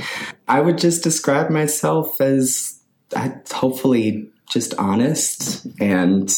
I 0.47 0.61
would 0.61 0.79
just 0.79 1.03
describe 1.03 1.51
myself 1.51 2.21
as 2.21 2.81
uh, 3.15 3.31
hopefully 3.51 4.31
just 4.49 4.75
honest 4.75 5.67
and 5.79 6.31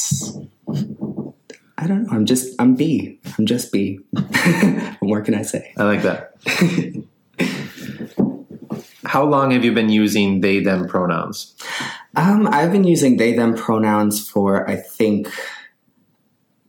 I 1.78 1.86
don't 1.86 2.04
know. 2.04 2.12
I'm 2.12 2.26
just, 2.26 2.54
I'm 2.58 2.74
Be. 2.74 3.18
I'm 3.38 3.46
just 3.46 3.72
Be. 3.72 4.00
what 4.10 5.02
more 5.02 5.22
can 5.22 5.34
I 5.34 5.42
say? 5.42 5.72
I 5.78 5.84
like 5.84 6.02
that. 6.02 6.34
how 9.04 9.24
long 9.24 9.52
have 9.52 9.64
you 9.64 9.72
been 9.72 9.88
using 9.88 10.40
they 10.40 10.60
them 10.60 10.86
pronouns? 10.86 11.54
Um, 12.16 12.48
I've 12.48 12.72
been 12.72 12.84
using 12.84 13.16
they 13.16 13.34
them 13.34 13.54
pronouns 13.54 14.28
for 14.28 14.68
I 14.68 14.76
think 14.76 15.32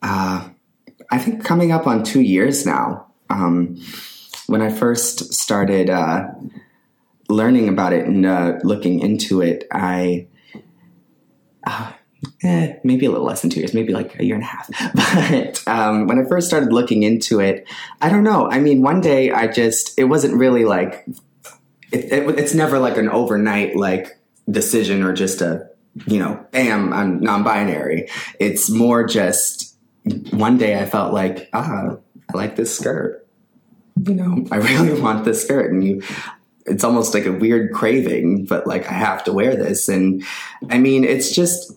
uh, 0.02 0.50
I 1.12 1.18
think 1.18 1.44
coming 1.44 1.72
up 1.72 1.88
on 1.88 2.04
two 2.04 2.22
years 2.22 2.66
now. 2.66 3.08
Um, 3.30 3.82
when 4.48 4.62
I 4.62 4.70
first 4.70 5.34
started 5.34 5.90
uh, 5.90 6.28
learning 7.30 7.70
about 7.70 7.94
it 7.94 8.06
and 8.06 8.26
uh, 8.26 8.60
looking 8.64 9.00
into 9.00 9.42
it, 9.42 9.66
I 9.72 10.28
uh, 11.66 11.92
eh, 12.44 12.74
maybe 12.84 13.06
a 13.06 13.12
little 13.12 13.26
less 13.26 13.42
than 13.42 13.50
two 13.50 13.60
years, 13.60 13.74
maybe 13.74 13.94
like 13.94 14.20
a 14.20 14.26
year 14.26 14.36
and 14.36 14.44
a 14.44 14.48
half. 14.48 14.70
But 14.94 15.68
um, 15.68 16.08
when 16.08 16.20
I 16.20 16.28
first 16.28 16.48
started 16.48 16.74
looking 16.74 17.04
into 17.04 17.40
it, 17.40 17.68
I 18.02 18.10
don't 18.10 18.24
know. 18.24 18.50
I 18.50 18.60
mean, 18.60 18.82
one 18.82 19.02
day 19.02 19.32
I 19.32 19.48
just 19.48 19.98
it 19.98 20.06
wasn't 20.06 20.36
really 20.36 20.66
like 20.66 21.06
it, 21.92 22.12
it, 22.12 22.40
it's 22.40 22.54
never 22.54 22.80
like 22.80 22.98
an 22.98 23.10
overnight 23.10 23.76
like 23.76 24.21
decision 24.50 25.04
or 25.04 25.14
just 25.14 25.42
a 25.42 25.70
you 26.08 26.20
know 26.20 26.46
bam 26.52 26.94
i'm 26.94 27.20
non-binary. 27.20 28.10
It's 28.40 28.70
more 28.70 29.06
just 29.06 29.76
one 30.32 30.58
day 30.58 30.80
i 30.80 30.86
felt 30.86 31.14
like 31.14 31.50
ah 31.54 31.98
i 32.34 32.38
like 32.38 32.56
this 32.56 32.76
skirt. 32.76 33.28
You 34.04 34.16
know 34.16 34.48
i 34.52 34.58
really 34.58 35.00
want 35.00 35.26
this 35.26 35.44
skirt. 35.44 35.72
And 35.72 35.84
you 35.84 36.02
it's 36.66 36.84
almost 36.84 37.14
like 37.16 37.26
a 37.26 37.32
weird 37.32 37.74
craving 37.74 38.46
but 38.46 38.68
like 38.68 38.88
i 38.88 38.94
have 38.94 39.24
to 39.26 39.34
wear 39.34 39.56
this. 39.56 39.90
And 39.90 40.24
i 40.70 40.78
mean 40.78 41.04
it's 41.04 41.34
just 41.34 41.74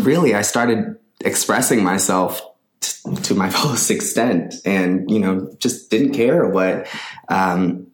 really 0.00 0.34
i 0.34 0.42
started 0.42 0.96
expressing 1.20 1.82
myself 1.82 2.40
t- 2.80 3.14
to 3.22 3.34
my 3.34 3.50
fullest 3.56 3.90
extent 3.90 4.54
and 4.64 5.10
you 5.10 5.18
know 5.18 5.50
just 5.58 5.90
didn't 5.90 6.12
care 6.12 6.46
what 6.48 6.86
um 7.28 7.86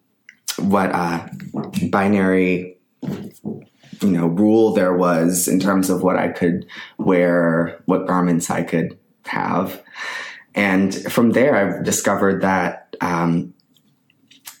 what 0.57 0.91
uh 0.93 1.27
binary 1.89 2.77
you 3.01 3.67
know 4.01 4.27
rule 4.27 4.73
there 4.73 4.93
was 4.93 5.47
in 5.47 5.59
terms 5.59 5.89
of 5.89 6.03
what 6.03 6.17
I 6.17 6.29
could 6.29 6.65
wear, 6.97 7.81
what 7.85 8.07
garments 8.07 8.49
I 8.49 8.63
could 8.63 8.97
have, 9.25 9.81
and 10.55 10.93
from 11.11 11.31
there 11.31 11.55
I 11.55 11.83
discovered 11.83 12.41
that 12.41 12.95
um, 13.01 13.53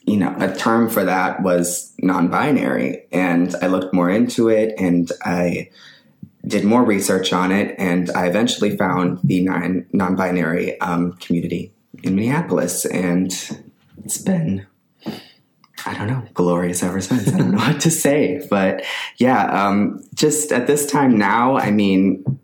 you 0.05 0.17
know 0.17 0.35
a 0.39 0.55
term 0.55 0.89
for 0.89 1.03
that 1.03 1.41
was 1.41 1.93
non-binary, 1.99 3.05
and 3.11 3.55
I 3.61 3.67
looked 3.67 3.93
more 3.93 4.09
into 4.09 4.49
it, 4.49 4.73
and 4.77 5.11
I 5.23 5.69
did 6.47 6.63
more 6.63 6.83
research 6.83 7.33
on 7.33 7.51
it, 7.51 7.75
and 7.77 8.09
I 8.11 8.27
eventually 8.27 8.77
found 8.77 9.19
the 9.23 9.43
non 9.43 9.85
non-binary 9.93 10.79
um, 10.81 11.13
community 11.13 11.73
in 12.03 12.15
Minneapolis, 12.15 12.85
and 12.85 13.31
it's 14.03 14.17
been 14.17 14.65
I 15.85 15.93
don't 15.93 16.07
know, 16.07 16.23
glorious 16.33 16.83
ever 16.83 17.01
since. 17.01 17.27
I 17.33 17.37
don't 17.37 17.51
know 17.51 17.57
what 17.67 17.81
to 17.81 17.91
say, 17.91 18.45
but 18.49 18.83
yeah, 19.17 19.45
um, 19.67 20.03
just 20.13 20.51
at 20.51 20.67
this 20.67 20.85
time 20.85 21.17
now, 21.17 21.57
I 21.57 21.71
mean, 21.71 22.39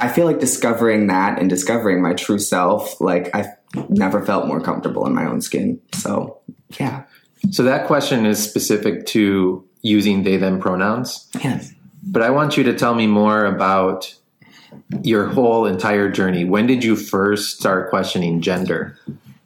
I 0.00 0.08
feel 0.08 0.26
like 0.26 0.40
discovering 0.40 1.06
that 1.08 1.38
and 1.38 1.48
discovering 1.48 2.02
my 2.02 2.14
true 2.14 2.38
self, 2.38 3.00
like 3.00 3.34
I've 3.34 3.46
never 3.88 4.24
felt 4.24 4.46
more 4.46 4.60
comfortable 4.60 5.06
in 5.06 5.14
my 5.14 5.24
own 5.26 5.40
skin. 5.40 5.80
So 5.92 6.38
yeah, 6.78 7.04
So 7.50 7.62
that 7.64 7.86
question 7.86 8.26
is 8.26 8.42
specific 8.42 9.06
to 9.06 9.64
using 9.82 10.22
they 10.24 10.36
them 10.36 10.60
pronouns. 10.60 11.28
yes. 11.42 11.72
But 12.02 12.22
I 12.22 12.30
want 12.30 12.56
you 12.56 12.64
to 12.64 12.74
tell 12.74 12.94
me 12.94 13.06
more 13.06 13.44
about 13.46 14.14
your 15.02 15.26
whole 15.28 15.64
entire 15.66 16.10
journey. 16.10 16.44
When 16.44 16.66
did 16.66 16.82
you 16.84 16.96
first 16.96 17.58
start 17.58 17.88
questioning 17.90 18.40
gender? 18.42 18.98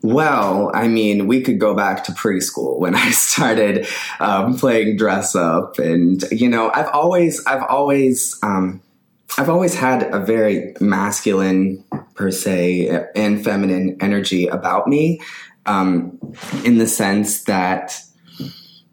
Well, 0.02 0.70
I 0.74 0.86
mean, 0.86 1.26
we 1.26 1.40
could 1.40 1.58
go 1.58 1.74
back 1.74 2.04
to 2.04 2.12
preschool 2.12 2.78
when 2.78 2.94
I 2.94 3.10
started 3.10 3.86
um, 4.20 4.56
playing 4.56 4.96
dress 4.96 5.34
up, 5.34 5.78
and 5.78 6.22
you 6.30 6.48
know, 6.48 6.70
I've 6.72 6.88
always, 6.88 7.44
I've 7.46 7.64
always, 7.64 8.38
um, 8.42 8.80
I've 9.36 9.48
always 9.48 9.74
had 9.74 10.04
a 10.14 10.20
very 10.20 10.74
masculine 10.80 11.84
per 12.14 12.30
se 12.30 13.06
and 13.14 13.42
feminine 13.42 13.96
energy 14.00 14.46
about 14.46 14.86
me, 14.86 15.20
um, 15.66 16.18
in 16.64 16.78
the 16.78 16.86
sense 16.86 17.44
that, 17.44 18.00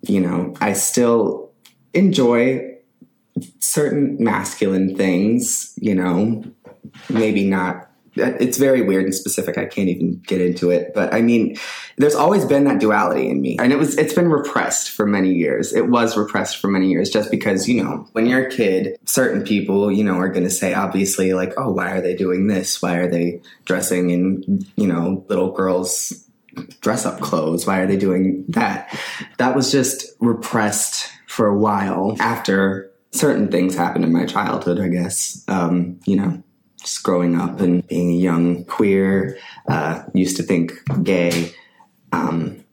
you 0.02 0.20
know, 0.20 0.54
I 0.60 0.74
still 0.74 1.52
enjoy 1.94 2.76
certain 3.60 4.18
masculine 4.20 4.96
things, 4.96 5.74
you 5.78 5.96
know, 5.96 6.44
maybe 7.10 7.46
not 7.46 7.85
it's 8.16 8.58
very 8.58 8.82
weird 8.82 9.06
and 9.06 9.14
specific. 9.14 9.58
I 9.58 9.66
can't 9.66 9.90
even 9.90 10.22
get 10.26 10.42
into 10.42 10.72
it, 10.72 10.94
but 10.94 11.14
I 11.14 11.22
mean, 11.22 11.58
there's 11.98 12.16
always 12.16 12.46
been 12.46 12.64
that 12.66 12.80
duality 12.80 13.30
in 13.30 13.42
me, 13.42 13.58
and 13.60 13.74
it 13.74 13.78
was 13.78 13.98
it's 13.98 14.14
been 14.14 14.30
repressed 14.30 14.92
for 14.92 15.06
many 15.06 15.34
years. 15.34 15.74
It 15.74 15.90
was 15.90 16.18
repressed 16.18 16.58
for 16.58 16.68
many 16.68 16.90
years, 16.90 17.10
just 17.10 17.30
because 17.30 17.68
you 17.68 17.84
know, 17.84 18.08
when 18.14 18.26
you're 18.26 18.48
a 18.48 18.50
kid, 18.50 18.98
certain 19.06 19.44
people 19.44 19.92
you 19.92 20.04
know 20.04 20.16
are 20.16 20.30
going 20.30 20.44
to 20.44 20.50
say 20.50 20.74
obviously 20.74 21.34
like, 21.34 21.54
oh, 21.58 21.72
why 21.72 21.92
are 21.92 22.02
they 22.02 22.16
doing 22.16 22.48
this? 22.48 22.82
Why 22.82 22.96
are 22.96 23.10
they 23.10 23.42
dressing 23.66 24.10
in 24.10 24.66
you 24.76 24.88
know 24.88 25.26
little 25.28 25.52
girls 25.52 26.14
dress 26.82 27.06
up 27.06 27.20
clothes? 27.20 27.68
Why 27.68 27.80
are 27.80 27.88
they 27.88 27.98
doing 27.98 28.46
that? 28.50 28.98
That 29.38 29.56
was 29.56 29.72
just 29.72 30.06
repressed 30.20 31.12
for 31.28 31.48
a 31.48 31.58
while 31.58 32.16
after 32.20 32.92
certain 33.12 33.50
things 33.50 33.76
happened 33.76 34.06
in 34.06 34.14
my 34.14 34.26
childhood. 34.26 34.80
I 34.80 34.88
guess 34.88 35.44
um, 35.48 36.00
you 36.06 36.16
know 36.16 36.44
just 36.86 37.04
growing 37.04 37.36
up 37.36 37.60
and 37.60 37.86
being 37.88 38.12
young 38.12 38.64
queer, 38.66 39.38
uh, 39.68 40.04
used 40.14 40.38
to 40.38 40.44
think 40.44 40.74
gay. 41.04 41.52
Um, 42.12 42.64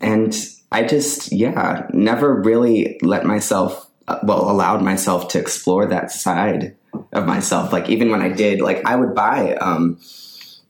and 0.00 0.34
I 0.70 0.84
just, 0.84 1.32
yeah, 1.32 1.86
never 1.92 2.40
really 2.40 2.98
let 3.02 3.26
myself, 3.26 3.90
uh, 4.06 4.20
well, 4.22 4.48
allowed 4.48 4.82
myself 4.82 5.28
to 5.28 5.38
explore 5.38 5.86
that 5.86 6.12
side 6.12 6.76
of 7.12 7.26
myself. 7.26 7.72
Like, 7.72 7.90
even 7.90 8.10
when 8.10 8.22
I 8.22 8.28
did, 8.28 8.60
like, 8.60 8.86
I 8.86 8.94
would 8.94 9.14
buy, 9.14 9.56
um, 9.56 9.98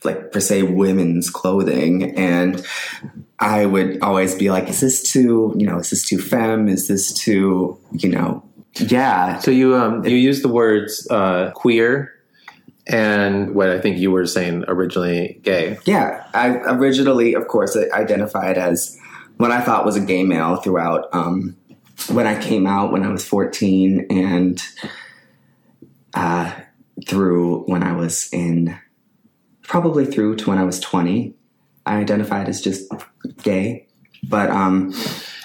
like, 0.04 0.32
per 0.32 0.40
se, 0.40 0.62
women's 0.62 1.28
clothing. 1.28 2.16
And 2.16 2.64
I 3.38 3.66
would 3.66 4.00
always 4.02 4.34
be 4.34 4.50
like, 4.50 4.68
is 4.68 4.80
this 4.80 5.02
too, 5.02 5.54
you 5.58 5.66
know, 5.66 5.78
is 5.78 5.90
this 5.90 6.06
too 6.06 6.18
femme? 6.18 6.68
Is 6.68 6.88
this 6.88 7.12
too, 7.12 7.78
you 7.92 8.08
know, 8.08 8.42
yeah. 8.80 9.38
So 9.38 9.50
you 9.50 9.74
um, 9.74 10.04
you 10.04 10.16
use 10.16 10.42
the 10.42 10.48
words 10.48 11.06
uh, 11.10 11.50
queer 11.52 12.14
and 12.88 13.54
what 13.54 13.68
I 13.68 13.80
think 13.80 13.98
you 13.98 14.10
were 14.10 14.26
saying 14.26 14.64
originally 14.66 15.40
gay. 15.42 15.78
Yeah, 15.84 16.26
I 16.34 16.48
originally, 16.48 17.34
of 17.34 17.46
course, 17.48 17.76
identified 17.76 18.56
as 18.56 18.98
what 19.36 19.50
I 19.50 19.60
thought 19.60 19.84
was 19.84 19.96
a 19.96 20.00
gay 20.00 20.24
male 20.24 20.56
throughout 20.56 21.08
um, 21.12 21.56
when 22.08 22.26
I 22.26 22.40
came 22.40 22.66
out 22.66 22.92
when 22.92 23.04
I 23.04 23.08
was 23.08 23.24
14 23.26 24.06
and 24.10 24.62
uh, 26.14 26.52
through 27.06 27.64
when 27.64 27.82
I 27.82 27.92
was 27.92 28.28
in, 28.32 28.78
probably 29.62 30.06
through 30.06 30.36
to 30.36 30.48
when 30.48 30.58
I 30.58 30.64
was 30.64 30.80
20. 30.80 31.34
I 31.86 31.96
identified 31.96 32.48
as 32.48 32.60
just 32.60 32.90
gay. 33.42 33.86
But 34.22 34.50
um, 34.50 34.92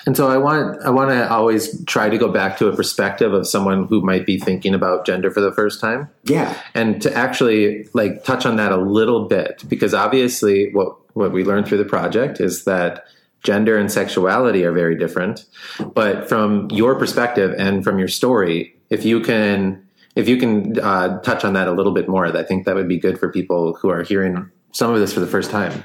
And 0.05 0.17
so 0.17 0.27
I 0.27 0.37
want 0.37 0.81
I 0.83 0.89
want 0.89 1.11
to 1.11 1.31
always 1.31 1.83
try 1.85 2.09
to 2.09 2.17
go 2.17 2.31
back 2.31 2.57
to 2.57 2.67
a 2.67 2.75
perspective 2.75 3.33
of 3.33 3.47
someone 3.47 3.85
who 3.85 4.01
might 4.01 4.25
be 4.25 4.37
thinking 4.37 4.73
about 4.73 5.05
gender 5.05 5.31
for 5.31 5.41
the 5.41 5.51
first 5.51 5.79
time 5.79 6.09
yeah, 6.23 6.59
and 6.73 7.01
to 7.01 7.13
actually 7.13 7.87
like 7.93 8.23
touch 8.23 8.45
on 8.45 8.57
that 8.57 8.71
a 8.71 8.77
little 8.77 9.27
bit 9.27 9.63
because 9.67 9.93
obviously 9.93 10.71
what 10.73 10.97
what 11.15 11.31
we 11.31 11.43
learned 11.43 11.67
through 11.67 11.77
the 11.77 11.85
project 11.85 12.41
is 12.41 12.65
that 12.65 13.05
gender 13.43 13.77
and 13.77 13.91
sexuality 13.91 14.63
are 14.63 14.71
very 14.71 14.97
different 14.97 15.45
but 15.93 16.27
from 16.27 16.69
your 16.71 16.95
perspective 16.95 17.53
and 17.57 17.83
from 17.83 17.99
your 17.99 18.07
story 18.07 18.75
if 18.89 19.05
you 19.05 19.21
can 19.21 19.83
if 20.15 20.27
you 20.27 20.37
can 20.37 20.79
uh, 20.79 21.19
touch 21.21 21.43
on 21.43 21.53
that 21.53 21.67
a 21.67 21.71
little 21.71 21.91
bit 21.91 22.07
more, 22.07 22.25
I 22.25 22.43
think 22.43 22.65
that 22.65 22.75
would 22.75 22.87
be 22.87 22.99
good 22.99 23.19
for 23.19 23.31
people 23.31 23.73
who 23.75 23.89
are 23.89 24.03
hearing 24.03 24.49
some 24.71 24.93
of 24.93 24.99
this 24.99 25.13
for 25.13 25.19
the 25.19 25.27
first 25.27 25.51
time. 25.51 25.83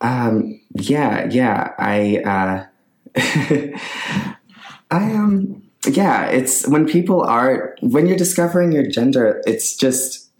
Um, 0.00 0.60
yeah, 0.74 1.28
yeah. 1.30 1.72
I, 1.78 2.22
uh, 2.24 2.66
I, 4.90 5.12
um, 5.12 5.62
yeah, 5.86 6.26
it's 6.26 6.66
when 6.68 6.86
people 6.86 7.22
are, 7.22 7.76
when 7.80 8.06
you're 8.06 8.16
discovering 8.16 8.72
your 8.72 8.86
gender, 8.86 9.42
it's 9.46 9.76
just, 9.76 10.30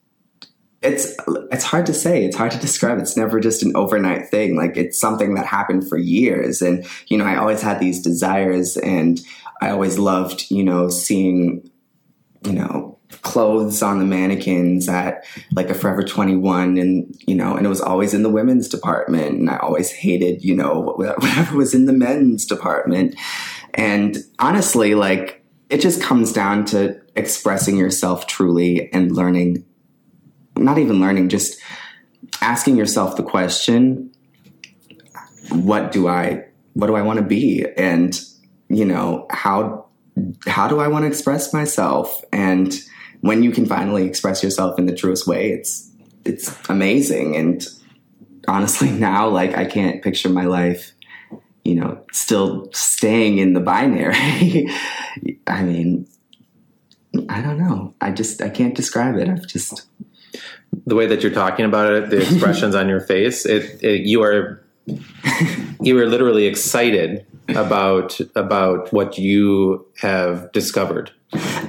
it's, 0.82 1.16
it's 1.50 1.64
hard 1.64 1.86
to 1.86 1.94
say. 1.94 2.24
It's 2.24 2.36
hard 2.36 2.52
to 2.52 2.58
describe. 2.58 2.98
It's 2.98 3.16
never 3.16 3.40
just 3.40 3.62
an 3.62 3.72
overnight 3.74 4.28
thing. 4.28 4.56
Like 4.56 4.76
it's 4.76 4.98
something 5.00 5.34
that 5.34 5.46
happened 5.46 5.88
for 5.88 5.96
years. 5.96 6.62
And, 6.62 6.86
you 7.08 7.18
know, 7.18 7.24
I 7.24 7.36
always 7.36 7.62
had 7.62 7.80
these 7.80 8.02
desires 8.02 8.76
and 8.76 9.20
I 9.60 9.70
always 9.70 9.98
loved, 9.98 10.50
you 10.50 10.62
know, 10.62 10.88
seeing, 10.88 11.70
you 12.44 12.52
know, 12.52 12.95
clothes 13.26 13.82
on 13.82 13.98
the 13.98 14.04
mannequins 14.04 14.88
at 14.88 15.24
like 15.52 15.68
a 15.68 15.74
Forever 15.74 16.02
21 16.02 16.78
and 16.78 17.14
you 17.26 17.34
know 17.34 17.56
and 17.56 17.66
it 17.66 17.68
was 17.68 17.80
always 17.80 18.14
in 18.14 18.22
the 18.22 18.30
women's 18.30 18.68
department 18.68 19.38
and 19.38 19.50
I 19.50 19.56
always 19.58 19.90
hated 19.90 20.44
you 20.44 20.54
know 20.54 20.80
whatever 20.96 21.56
was 21.56 21.74
in 21.74 21.86
the 21.86 21.92
men's 21.92 22.46
department. 22.46 23.16
And 23.74 24.18
honestly 24.38 24.94
like 24.94 25.44
it 25.68 25.80
just 25.80 26.00
comes 26.00 26.32
down 26.32 26.64
to 26.66 27.00
expressing 27.16 27.76
yourself 27.76 28.26
truly 28.26 28.92
and 28.92 29.12
learning 29.12 29.64
not 30.56 30.78
even 30.78 31.00
learning 31.00 31.28
just 31.28 31.60
asking 32.40 32.76
yourself 32.76 33.16
the 33.16 33.22
question 33.22 34.10
what 35.50 35.92
do 35.92 36.08
I 36.08 36.44
what 36.74 36.88
do 36.88 36.94
I 36.94 37.02
want 37.02 37.18
to 37.18 37.24
be? 37.24 37.64
And 37.76 38.20
you 38.68 38.84
know 38.84 39.26
how 39.30 39.86
how 40.46 40.68
do 40.68 40.80
I 40.80 40.88
want 40.88 41.04
to 41.04 41.08
express 41.08 41.52
myself? 41.52 42.22
And 42.32 42.74
when 43.20 43.42
you 43.42 43.50
can 43.50 43.66
finally 43.66 44.04
express 44.06 44.42
yourself 44.42 44.78
in 44.78 44.86
the 44.86 44.94
truest 44.94 45.26
way, 45.26 45.50
it's 45.50 45.90
it's 46.24 46.54
amazing. 46.68 47.36
And 47.36 47.66
honestly, 48.48 48.90
now 49.08 49.28
like 49.28 49.56
I 49.56 49.64
can't 49.64 50.02
picture 50.02 50.28
my 50.28 50.44
life, 50.44 50.92
you 51.64 51.74
know, 51.74 52.04
still 52.12 52.68
staying 52.72 53.38
in 53.38 53.52
the 53.52 53.60
binary. 53.60 54.68
I 55.46 55.62
mean, 55.62 56.08
I 57.28 57.40
don't 57.40 57.58
know. 57.58 57.94
I 58.00 58.10
just 58.10 58.42
I 58.42 58.48
can't 58.48 58.74
describe 58.74 59.16
it. 59.16 59.28
I've 59.28 59.46
just 59.46 59.86
the 60.86 60.94
way 60.94 61.06
that 61.06 61.22
you're 61.22 61.32
talking 61.32 61.64
about 61.64 61.92
it, 61.92 62.10
the 62.10 62.18
expressions 62.22 62.74
on 62.74 62.88
your 62.88 63.00
face, 63.00 63.46
it, 63.46 63.82
it 63.82 64.02
you 64.02 64.22
are 64.22 64.62
you 65.80 65.98
are 65.98 66.06
literally 66.06 66.46
excited 66.46 67.26
about 67.48 68.20
about 68.34 68.92
what 68.92 69.18
you 69.18 69.86
have 70.00 70.50
discovered 70.52 71.10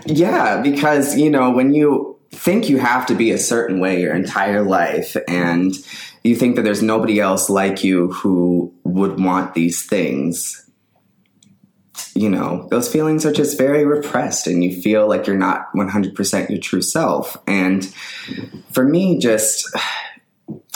yeah, 0.05 0.61
because, 0.61 1.17
you 1.17 1.29
know, 1.29 1.51
when 1.51 1.73
you 1.73 2.19
think 2.31 2.69
you 2.69 2.77
have 2.77 3.05
to 3.07 3.15
be 3.15 3.31
a 3.31 3.37
certain 3.37 3.79
way 3.79 4.01
your 4.01 4.15
entire 4.15 4.61
life 4.61 5.15
and 5.27 5.73
you 6.23 6.35
think 6.35 6.55
that 6.55 6.63
there's 6.63 6.83
nobody 6.83 7.19
else 7.19 7.49
like 7.49 7.83
you 7.83 8.11
who 8.11 8.73
would 8.83 9.19
want 9.19 9.53
these 9.53 9.85
things, 9.85 10.69
you 12.13 12.29
know, 12.29 12.67
those 12.69 12.91
feelings 12.91 13.25
are 13.25 13.31
just 13.31 13.57
very 13.57 13.85
repressed 13.85 14.47
and 14.47 14.63
you 14.63 14.81
feel 14.81 15.07
like 15.07 15.25
you're 15.25 15.37
not 15.37 15.71
100% 15.73 16.49
your 16.49 16.59
true 16.59 16.81
self. 16.81 17.37
And 17.47 17.85
for 18.71 18.83
me, 18.83 19.19
just, 19.19 19.67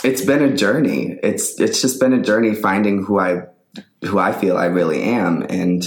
it's 0.02 0.24
been 0.24 0.42
a 0.42 0.56
journey. 0.56 1.18
It's, 1.22 1.60
it's 1.60 1.80
just 1.82 2.00
been 2.00 2.12
a 2.12 2.22
journey 2.22 2.54
finding 2.54 3.04
who 3.04 3.20
I, 3.20 3.42
who 4.04 4.18
I 4.18 4.32
feel 4.32 4.56
I 4.56 4.66
really 4.66 5.02
am. 5.02 5.42
And, 5.42 5.84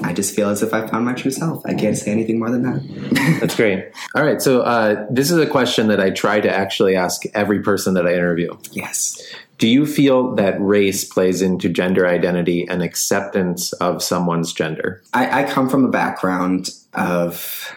I 0.00 0.12
just 0.14 0.34
feel 0.34 0.48
as 0.48 0.62
if 0.62 0.72
I 0.72 0.86
found 0.86 1.04
my 1.04 1.12
true 1.12 1.30
self. 1.30 1.64
I 1.66 1.74
can't 1.74 1.96
say 1.96 2.10
anything 2.10 2.38
more 2.38 2.50
than 2.50 2.62
that. 2.62 3.38
That's 3.40 3.54
great. 3.54 3.92
All 4.14 4.24
right. 4.24 4.40
So, 4.40 4.62
uh, 4.62 5.06
this 5.10 5.30
is 5.30 5.38
a 5.38 5.46
question 5.46 5.88
that 5.88 6.00
I 6.00 6.10
try 6.10 6.40
to 6.40 6.50
actually 6.50 6.96
ask 6.96 7.22
every 7.34 7.62
person 7.62 7.94
that 7.94 8.06
I 8.06 8.14
interview. 8.14 8.56
Yes. 8.72 9.20
Do 9.58 9.68
you 9.68 9.86
feel 9.86 10.34
that 10.36 10.60
race 10.60 11.04
plays 11.04 11.42
into 11.42 11.68
gender 11.68 12.06
identity 12.06 12.66
and 12.68 12.82
acceptance 12.82 13.72
of 13.74 14.02
someone's 14.02 14.52
gender? 14.52 15.02
I, 15.12 15.42
I 15.42 15.44
come 15.44 15.68
from 15.68 15.84
a 15.84 15.88
background 15.88 16.70
of, 16.94 17.72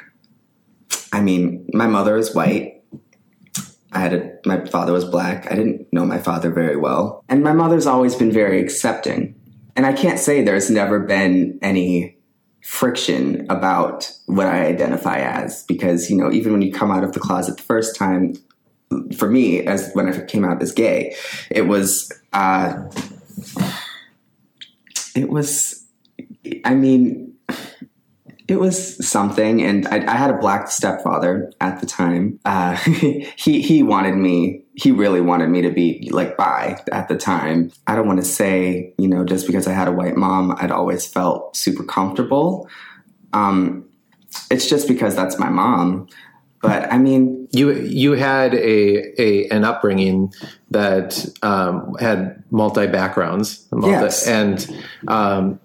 I 1.12 1.22
mean, 1.22 1.70
my 1.74 1.86
mother 1.86 2.18
is 2.18 2.34
white. 2.34 2.82
I 3.92 4.00
had 4.00 4.13
a, 4.13 4.38
my 4.46 4.66
father 4.66 4.94
was 4.94 5.06
black. 5.06 5.52
I 5.52 5.56
didn't 5.56 5.94
know 5.94 6.06
my 6.06 6.18
father 6.18 6.50
very 6.50 6.76
well. 6.76 7.24
And 7.30 7.44
my 7.44 7.54
mother's 7.54 7.86
always 7.86 8.16
been 8.16 8.32
very 8.32 8.62
accepting. 8.62 9.36
And 9.76 9.86
I 9.86 9.94
can't 9.94 10.20
say 10.20 10.42
there's 10.42 10.70
never 10.70 11.00
been 11.02 11.60
any 11.62 12.14
friction 12.65 13.45
about 13.51 14.12
what 14.25 14.47
I 14.47 14.65
identify 14.65 15.19
as 15.19 15.63
because 15.65 16.10
you 16.10 16.17
know 16.17 16.32
even 16.32 16.51
when 16.51 16.63
you 16.63 16.73
come 16.73 16.89
out 16.89 17.04
of 17.04 17.12
the 17.13 17.19
closet 17.19 17.58
the 17.58 17.63
first 17.63 17.95
time 17.95 18.34
for 19.15 19.30
me 19.30 19.62
as 19.67 19.91
when 19.93 20.12
I 20.12 20.25
came 20.25 20.43
out 20.43 20.63
as 20.63 20.71
gay 20.71 21.15
it 21.51 21.67
was 21.67 22.12
uh 22.34 22.89
it 25.15 25.30
was 25.30 25.86
I 26.65 26.73
mean 26.73 27.35
it 28.48 28.60
was 28.60 29.08
something 29.08 29.62
and 29.62 29.88
I, 29.88 30.06
I 30.06 30.16
had 30.16 30.30
a 30.30 30.38
black 30.38 30.70
stepfather 30.70 31.52
at 31.62 31.82
the 31.82 31.88
time 31.88 32.40
uh 32.46 32.76
he 33.38 33.62
he 33.62 33.84
wanted 33.84 34.16
me 34.16 34.66
he 34.76 34.92
really 34.92 35.22
wanted 35.22 35.50
me 35.50 35.62
to 35.62 35.72
be 35.72 36.10
like 36.12 36.36
bi 36.36 36.78
at 36.92 37.08
the 37.08 37.16
time. 37.16 37.72
I 37.88 37.96
don't 37.96 38.08
want 38.08 38.20
to 38.20 38.26
say, 38.26 38.94
you 38.98 39.08
know, 39.08 39.24
just 39.24 39.48
because 39.48 39.68
I 39.68 39.72
had 39.72 39.88
a 39.88 39.92
white 39.92 40.18
mom, 40.18 40.56
I'd 40.60 40.72
always 40.72 41.08
felt 41.08 41.56
super 41.56 41.84
comfortable. 41.84 42.70
Um, 43.32 43.86
it's 44.52 44.70
just 44.70 44.88
because 44.88 45.16
that's 45.16 45.40
my 45.40 45.50
mom. 45.50 46.10
But 46.62 46.92
I 46.92 46.98
mean, 46.98 47.48
you 47.52 47.72
you 47.74 48.14
had 48.14 48.54
a, 48.54 49.22
a 49.22 49.48
an 49.50 49.64
upbringing 49.64 50.34
that 50.72 51.26
um, 51.42 51.96
had 52.00 52.44
multi 52.50 52.88
backgrounds, 52.88 53.68
multi, 53.72 53.92
yes. 53.92 54.28
and 54.28 54.84
um, 55.08 55.60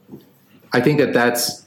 I 0.73 0.81
think 0.81 0.99
that 0.99 1.13
that's 1.13 1.60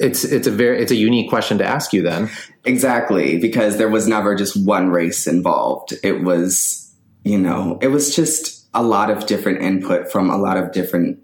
it's 0.00 0.24
it's 0.24 0.46
a 0.46 0.50
very 0.50 0.82
it's 0.82 0.90
a 0.90 0.96
unique 0.96 1.28
question 1.28 1.58
to 1.58 1.64
ask 1.64 1.92
you 1.92 2.02
then 2.02 2.30
Exactly, 2.64 3.38
because 3.38 3.78
there 3.78 3.88
was 3.88 4.06
never 4.06 4.34
just 4.34 4.66
one 4.66 4.90
race 4.90 5.26
involved. 5.26 5.94
It 6.02 6.22
was, 6.22 6.94
you 7.24 7.38
know, 7.38 7.78
it 7.80 7.88
was 7.88 8.14
just 8.14 8.68
a 8.74 8.82
lot 8.82 9.10
of 9.10 9.26
different 9.26 9.62
input 9.62 10.12
from 10.12 10.28
a 10.28 10.36
lot 10.36 10.58
of 10.58 10.72
different 10.72 11.18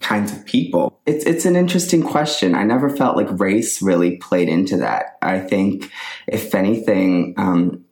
kinds 0.00 0.32
of 0.32 0.44
people. 0.44 1.00
It's 1.06 1.24
it's 1.24 1.46
an 1.46 1.56
interesting 1.56 2.02
question. 2.02 2.54
I 2.54 2.64
never 2.64 2.90
felt 2.90 3.16
like 3.16 3.40
race 3.40 3.80
really 3.80 4.18
played 4.18 4.50
into 4.50 4.76
that. 4.78 5.16
I 5.22 5.40
think, 5.40 5.90
if 6.26 6.54
anything, 6.54 7.34
um, 7.38 7.82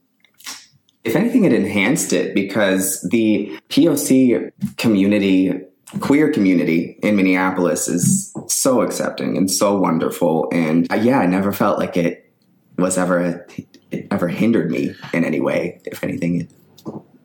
if 1.04 1.16
anything, 1.16 1.44
it 1.44 1.54
enhanced 1.54 2.12
it 2.12 2.34
because 2.34 3.00
the 3.10 3.58
POC 3.70 4.52
community, 4.76 5.58
queer 6.00 6.32
community 6.32 6.98
in 7.02 7.16
Minneapolis 7.16 7.88
is 7.88 8.34
so 8.48 8.80
accepting 8.80 9.36
and 9.36 9.50
so 9.50 9.76
wonderful. 9.78 10.48
And 10.52 10.90
uh, 10.92 10.96
yeah, 10.96 11.20
I 11.20 11.26
never 11.26 11.52
felt 11.52 11.78
like 11.78 11.96
it 11.96 12.32
was 12.76 12.98
ever 12.98 13.46
it 13.90 14.06
ever 14.10 14.28
hindered 14.28 14.70
me 14.70 14.94
in 15.12 15.24
any 15.24 15.40
way. 15.40 15.80
If 15.84 16.02
anything, 16.02 16.42
it 16.42 16.50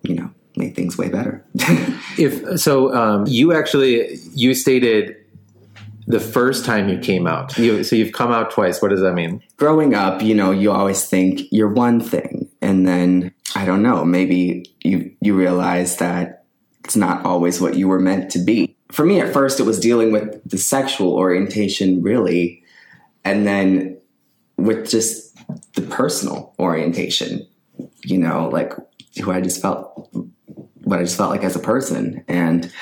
you 0.04 0.16
know 0.16 0.32
made 0.56 0.76
things 0.76 0.98
way 0.98 1.10
better. 1.10 1.44
if 2.18 2.60
so, 2.60 2.94
um, 2.94 3.26
you 3.28 3.54
actually 3.54 4.18
you 4.34 4.54
stated 4.54 5.16
the 6.08 6.20
first 6.20 6.66
time 6.66 6.90
you 6.90 6.98
came 6.98 7.28
out. 7.28 7.56
You, 7.58 7.84
so 7.84 7.96
you've 7.96 8.14
come 8.14 8.32
out 8.32 8.50
twice. 8.50 8.82
What 8.82 8.90
does 8.90 9.02
that 9.02 9.14
mean? 9.14 9.44
Growing 9.58 9.94
up, 9.94 10.24
you 10.24 10.34
know, 10.34 10.52
you 10.52 10.72
always 10.72 11.06
think 11.06 11.42
you're 11.52 11.72
one 11.72 12.02
thing, 12.02 12.50
and 12.62 12.88
then 12.88 13.34
I 13.56 13.66
don't 13.66 13.82
know. 13.82 14.04
Maybe 14.06 14.66
you 14.84 15.16
you 15.22 15.36
realize 15.36 15.98
that 15.98 16.39
it's 16.90 16.96
not 16.96 17.24
always 17.24 17.62
what 17.62 17.76
you 17.76 17.88
were 17.88 18.00
meant 18.00 18.32
to 18.32 18.40
be. 18.40 18.76
For 18.92 19.06
me, 19.06 19.22
at 19.22 19.32
first, 19.32 19.60
it 19.60 19.64
was 19.64 19.80
dealing 19.80 20.12
with 20.12 20.42
the 20.44 20.58
sexual 20.58 21.14
orientation, 21.14 22.02
really, 22.02 22.64
and 23.24 23.46
then 23.46 24.00
with 24.58 24.90
just 24.90 25.38
the 25.76 25.84
personal 25.84 26.56
orientation, 26.58 27.48
you 28.04 28.18
know, 28.18 28.50
like 28.52 28.74
who 29.22 29.32
I 29.32 29.40
just 29.40 29.62
felt, 29.62 30.10
what 30.84 30.98
I 30.98 31.04
just 31.04 31.16
felt 31.16 31.30
like 31.30 31.44
as 31.44 31.56
a 31.56 31.60
person. 31.60 32.26
And 32.28 32.74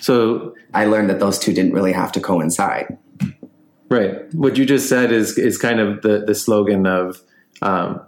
so 0.00 0.54
I 0.72 0.86
learned 0.86 1.10
that 1.10 1.20
those 1.20 1.38
two 1.38 1.52
didn't 1.52 1.74
really 1.74 1.92
have 1.92 2.12
to 2.12 2.20
coincide. 2.20 2.96
Right. 3.90 4.32
What 4.32 4.56
you 4.56 4.64
just 4.64 4.88
said 4.88 5.12
is, 5.12 5.36
is 5.36 5.58
kind 5.58 5.80
of 5.80 6.00
the, 6.00 6.24
the 6.26 6.34
slogan 6.34 6.86
of, 6.86 7.20
um, 7.60 8.00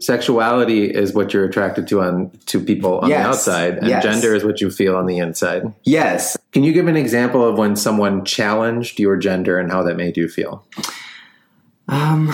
sexuality 0.00 0.84
is 0.84 1.12
what 1.12 1.32
you're 1.32 1.44
attracted 1.44 1.86
to 1.86 2.00
on 2.00 2.30
to 2.46 2.58
people 2.58 3.00
on 3.00 3.08
yes. 3.08 3.22
the 3.22 3.28
outside 3.28 3.78
and 3.78 3.88
yes. 3.88 4.02
gender 4.02 4.34
is 4.34 4.44
what 4.44 4.60
you 4.60 4.70
feel 4.70 4.96
on 4.96 5.06
the 5.06 5.18
inside 5.18 5.62
yes 5.84 6.36
can 6.52 6.64
you 6.64 6.72
give 6.72 6.86
an 6.88 6.96
example 6.96 7.46
of 7.46 7.58
when 7.58 7.76
someone 7.76 8.24
challenged 8.24 8.98
your 8.98 9.16
gender 9.16 9.58
and 9.58 9.70
how 9.70 9.82
that 9.82 9.96
made 9.96 10.16
you 10.16 10.28
feel 10.28 10.64
um, 11.90 12.32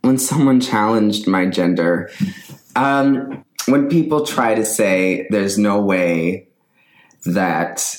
when 0.00 0.18
someone 0.18 0.60
challenged 0.60 1.26
my 1.26 1.46
gender, 1.46 2.10
um, 2.74 3.44
when 3.66 3.88
people 3.88 4.26
try 4.26 4.54
to 4.54 4.64
say 4.64 5.26
there's 5.30 5.58
no 5.58 5.80
way 5.80 6.48
that 7.24 7.96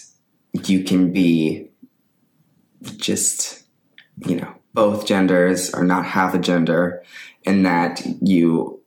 you 0.65 0.84
can 0.84 1.13
be 1.13 1.69
just, 2.97 3.63
you 4.25 4.36
know, 4.36 4.54
both 4.73 5.06
genders 5.08 5.73
or 5.73 5.84
not 5.84 6.06
have 6.06 6.36
a 6.36 6.39
gender, 6.39 7.04
and 7.45 7.65
that 7.65 8.04
you 8.21 8.82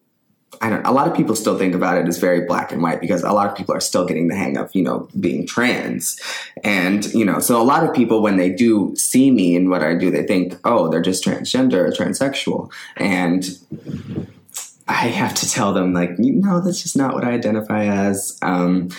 I 0.60 0.70
don't 0.70 0.84
a 0.84 0.92
lot 0.92 1.08
of 1.08 1.14
people 1.14 1.36
still 1.36 1.58
think 1.58 1.74
about 1.74 1.98
it 1.98 2.06
as 2.06 2.18
very 2.18 2.44
black 2.44 2.72
and 2.72 2.82
white 2.82 3.00
because 3.00 3.22
a 3.22 3.32
lot 3.32 3.48
of 3.48 3.56
people 3.56 3.74
are 3.74 3.80
still 3.80 4.04
getting 4.04 4.28
the 4.28 4.36
hang 4.36 4.56
of, 4.56 4.74
you 4.74 4.82
know, 4.82 5.08
being 5.18 5.46
trans. 5.46 6.20
And, 6.64 7.04
you 7.14 7.24
know, 7.24 7.38
so 7.38 7.60
a 7.60 7.64
lot 7.64 7.84
of 7.84 7.94
people 7.94 8.22
when 8.22 8.36
they 8.36 8.50
do 8.50 8.94
see 8.96 9.30
me 9.30 9.56
and 9.56 9.70
what 9.70 9.82
I 9.82 9.94
do, 9.94 10.10
they 10.10 10.24
think, 10.24 10.58
oh, 10.64 10.88
they're 10.88 11.02
just 11.02 11.24
transgender 11.24 11.74
or 11.74 11.90
transsexual. 11.90 12.70
And 12.96 13.44
I 14.88 15.08
have 15.08 15.34
to 15.34 15.50
tell 15.50 15.72
them 15.72 15.92
like, 15.92 16.18
no, 16.18 16.60
that's 16.60 16.82
just 16.82 16.96
not 16.96 17.14
what 17.14 17.24
I 17.24 17.32
identify 17.32 17.84
as. 17.84 18.38
Um, 18.42 18.90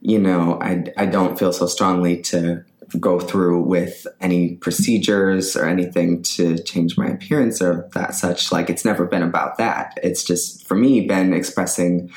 you 0.00 0.18
know, 0.18 0.58
I, 0.60 0.84
I 0.96 1.06
don't 1.06 1.38
feel 1.38 1.52
so 1.52 1.66
strongly 1.66 2.22
to 2.22 2.64
go 2.98 3.20
through 3.20 3.62
with 3.62 4.06
any 4.20 4.56
procedures 4.56 5.56
or 5.56 5.66
anything 5.66 6.22
to 6.22 6.58
change 6.62 6.96
my 6.96 7.06
appearance 7.06 7.60
or 7.60 7.88
that 7.94 8.14
such. 8.14 8.52
Like 8.52 8.70
it's 8.70 8.84
never 8.84 9.04
been 9.04 9.22
about 9.22 9.58
that. 9.58 9.98
It's 10.02 10.24
just 10.24 10.66
for 10.66 10.74
me 10.74 11.06
been 11.06 11.32
expressing 11.32 12.10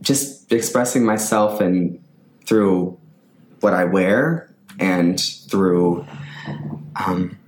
just 0.00 0.52
expressing 0.52 1.04
myself 1.04 1.60
and 1.60 2.02
through 2.46 2.98
what 3.60 3.74
I 3.74 3.84
wear 3.84 4.54
and 4.78 5.20
through 5.20 6.06
um 6.96 7.38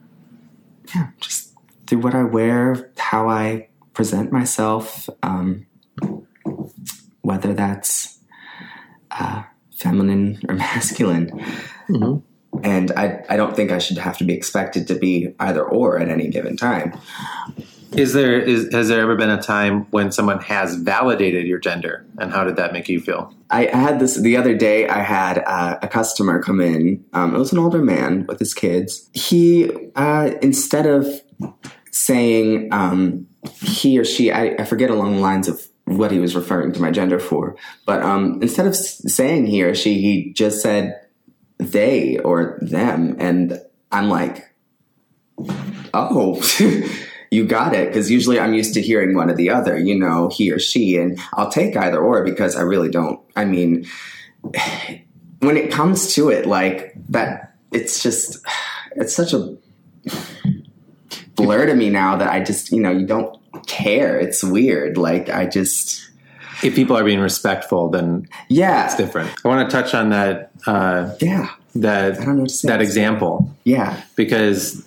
yeah, 0.94 1.10
just 1.20 1.54
through 1.86 2.00
what 2.00 2.14
I 2.14 2.24
wear, 2.24 2.92
how 2.98 3.28
I 3.28 3.68
present 3.94 4.32
myself, 4.32 5.08
um 5.22 5.66
whether 7.22 7.54
that's 7.54 8.18
uh 9.10 9.44
feminine 9.80 10.40
or 10.48 10.54
masculine. 10.66 11.30
Mm-hmm. 11.88 12.26
And 12.64 12.92
I, 12.92 13.24
I 13.28 13.36
don't 13.36 13.54
think 13.54 13.70
I 13.70 13.78
should 13.78 13.98
have 13.98 14.18
to 14.18 14.24
be 14.24 14.34
expected 14.34 14.86
to 14.88 14.94
be 14.94 15.34
either 15.38 15.62
or 15.62 15.98
at 15.98 16.08
any 16.08 16.28
given 16.28 16.56
time. 16.56 16.98
Is 17.92 18.12
there 18.12 18.38
is 18.38 18.72
has 18.72 18.86
there 18.88 19.00
ever 19.00 19.16
been 19.16 19.30
a 19.30 19.42
time 19.42 19.86
when 19.90 20.12
someone 20.12 20.40
has 20.42 20.76
validated 20.76 21.46
your 21.46 21.58
gender, 21.58 22.06
and 22.18 22.30
how 22.30 22.44
did 22.44 22.54
that 22.54 22.72
make 22.72 22.88
you 22.88 23.00
feel? 23.00 23.34
I 23.50 23.64
had 23.64 23.98
this 23.98 24.14
the 24.14 24.36
other 24.36 24.54
day. 24.54 24.88
I 24.88 25.02
had 25.02 25.42
uh, 25.44 25.78
a 25.82 25.88
customer 25.88 26.40
come 26.40 26.60
in. 26.60 27.04
Um, 27.14 27.34
it 27.34 27.38
was 27.38 27.50
an 27.50 27.58
older 27.58 27.82
man 27.82 28.26
with 28.26 28.38
his 28.38 28.54
kids. 28.54 29.10
He 29.12 29.72
uh, 29.96 30.32
instead 30.40 30.86
of 30.86 31.08
saying 31.90 32.72
um, 32.72 33.26
he 33.60 33.98
or 33.98 34.04
she, 34.04 34.30
I, 34.30 34.54
I 34.58 34.64
forget 34.64 34.90
along 34.90 35.16
the 35.16 35.20
lines 35.20 35.48
of 35.48 35.60
what 35.96 36.10
he 36.10 36.18
was 36.18 36.36
referring 36.36 36.72
to 36.72 36.80
my 36.80 36.90
gender 36.90 37.18
for. 37.18 37.56
But 37.84 38.02
um, 38.02 38.38
instead 38.42 38.66
of 38.66 38.76
saying 38.76 39.46
he 39.46 39.62
or 39.62 39.74
she, 39.74 40.00
he 40.00 40.32
just 40.32 40.62
said 40.62 41.00
they 41.58 42.18
or 42.18 42.58
them. 42.60 43.16
And 43.18 43.60
I'm 43.90 44.08
like, 44.08 44.44
oh, 45.92 46.40
you 47.30 47.44
got 47.44 47.74
it. 47.74 47.88
Because 47.88 48.10
usually 48.10 48.38
I'm 48.38 48.54
used 48.54 48.74
to 48.74 48.80
hearing 48.80 49.14
one 49.14 49.30
or 49.30 49.34
the 49.34 49.50
other, 49.50 49.78
you 49.78 49.98
know, 49.98 50.28
he 50.28 50.50
or 50.52 50.58
she. 50.58 50.96
And 50.96 51.18
I'll 51.34 51.50
take 51.50 51.76
either 51.76 51.98
or 51.98 52.24
because 52.24 52.56
I 52.56 52.62
really 52.62 52.88
don't. 52.88 53.20
I 53.36 53.44
mean, 53.44 53.86
when 55.40 55.56
it 55.56 55.72
comes 55.72 56.14
to 56.14 56.30
it, 56.30 56.46
like 56.46 56.94
that, 57.08 57.54
it's 57.72 58.02
just, 58.02 58.44
it's 58.96 59.14
such 59.14 59.32
a 59.32 59.56
blur 61.34 61.66
to 61.66 61.74
me 61.74 61.90
now 61.90 62.16
that 62.16 62.30
I 62.30 62.40
just, 62.42 62.70
you 62.70 62.80
know, 62.80 62.90
you 62.90 63.06
don't 63.06 63.39
care. 63.70 64.18
It's 64.18 64.42
weird. 64.42 64.98
Like 64.98 65.28
I 65.28 65.46
just 65.46 66.10
if 66.62 66.74
people 66.74 66.96
are 66.96 67.04
being 67.04 67.20
respectful, 67.20 67.88
then 67.88 68.28
yeah, 68.48 68.86
it's 68.86 68.96
different. 68.96 69.30
I 69.44 69.48
want 69.48 69.68
to 69.68 69.74
touch 69.74 69.94
on 69.94 70.10
that. 70.10 70.50
Uh, 70.66 71.14
yeah, 71.20 71.50
that 71.76 72.16
that 72.64 72.80
example. 72.80 73.50
Yeah, 73.64 74.02
because 74.16 74.84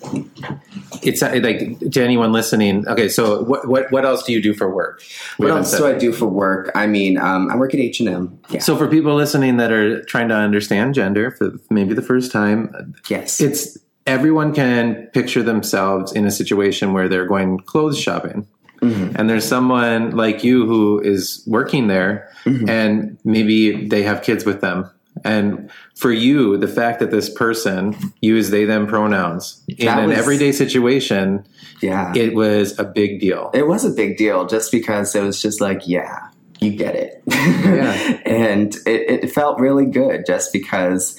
it's 1.02 1.22
uh, 1.22 1.40
like 1.42 1.80
to 1.92 2.02
anyone 2.02 2.32
listening. 2.32 2.86
Okay, 2.86 3.08
so 3.08 3.42
what 3.44 3.66
what 3.66 3.90
what 3.90 4.04
else 4.04 4.22
do 4.22 4.32
you 4.32 4.42
do 4.42 4.54
for 4.54 4.72
work? 4.72 5.02
We 5.38 5.46
what 5.46 5.56
else 5.56 5.76
do 5.76 5.86
I 5.86 5.94
do 5.94 6.12
for 6.12 6.26
work? 6.26 6.70
I 6.74 6.86
mean, 6.86 7.18
um, 7.18 7.50
I 7.50 7.56
work 7.56 7.74
at 7.74 7.80
H 7.80 8.00
and 8.00 8.08
M. 8.08 8.38
So 8.60 8.76
for 8.76 8.88
people 8.88 9.14
listening 9.14 9.56
that 9.56 9.72
are 9.72 10.02
trying 10.04 10.28
to 10.28 10.34
understand 10.34 10.94
gender 10.94 11.30
for 11.30 11.52
maybe 11.70 11.94
the 11.94 12.02
first 12.02 12.30
time, 12.30 12.94
yes, 13.08 13.40
it's 13.40 13.78
everyone 14.06 14.54
can 14.54 15.06
picture 15.12 15.42
themselves 15.42 16.12
in 16.12 16.26
a 16.26 16.30
situation 16.30 16.92
where 16.92 17.08
they're 17.08 17.26
going 17.26 17.58
clothes 17.58 17.98
shopping 17.98 18.46
Mm-hmm. 18.90 19.16
And 19.16 19.28
there's 19.28 19.46
someone 19.46 20.10
like 20.12 20.44
you 20.44 20.66
who 20.66 21.00
is 21.00 21.42
working 21.46 21.86
there 21.86 22.30
mm-hmm. 22.44 22.68
and 22.68 23.18
maybe 23.24 23.86
they 23.88 24.02
have 24.02 24.22
kids 24.22 24.44
with 24.44 24.60
them. 24.60 24.90
And 25.24 25.70
for 25.94 26.10
you, 26.10 26.56
the 26.56 26.68
fact 26.68 26.98
that 26.98 27.10
this 27.10 27.30
person 27.30 27.96
used 28.20 28.50
they 28.50 28.64
them 28.64 28.86
pronouns 28.86 29.62
in 29.68 29.86
that 29.86 30.00
an 30.00 30.08
was, 30.08 30.18
everyday 30.18 30.50
situation, 30.50 31.46
yeah, 31.80 32.12
it 32.16 32.34
was 32.34 32.76
a 32.78 32.84
big 32.84 33.20
deal. 33.20 33.50
It 33.54 33.68
was 33.68 33.84
a 33.84 33.90
big 33.90 34.16
deal 34.16 34.46
just 34.46 34.72
because 34.72 35.14
it 35.14 35.22
was 35.22 35.40
just 35.40 35.60
like, 35.60 35.86
yeah, 35.86 36.30
you 36.60 36.72
get 36.72 36.96
it. 36.96 37.22
Yeah. 37.28 38.20
and 38.26 38.74
it, 38.86 39.24
it 39.24 39.30
felt 39.30 39.60
really 39.60 39.86
good 39.86 40.24
just 40.26 40.52
because, 40.52 41.16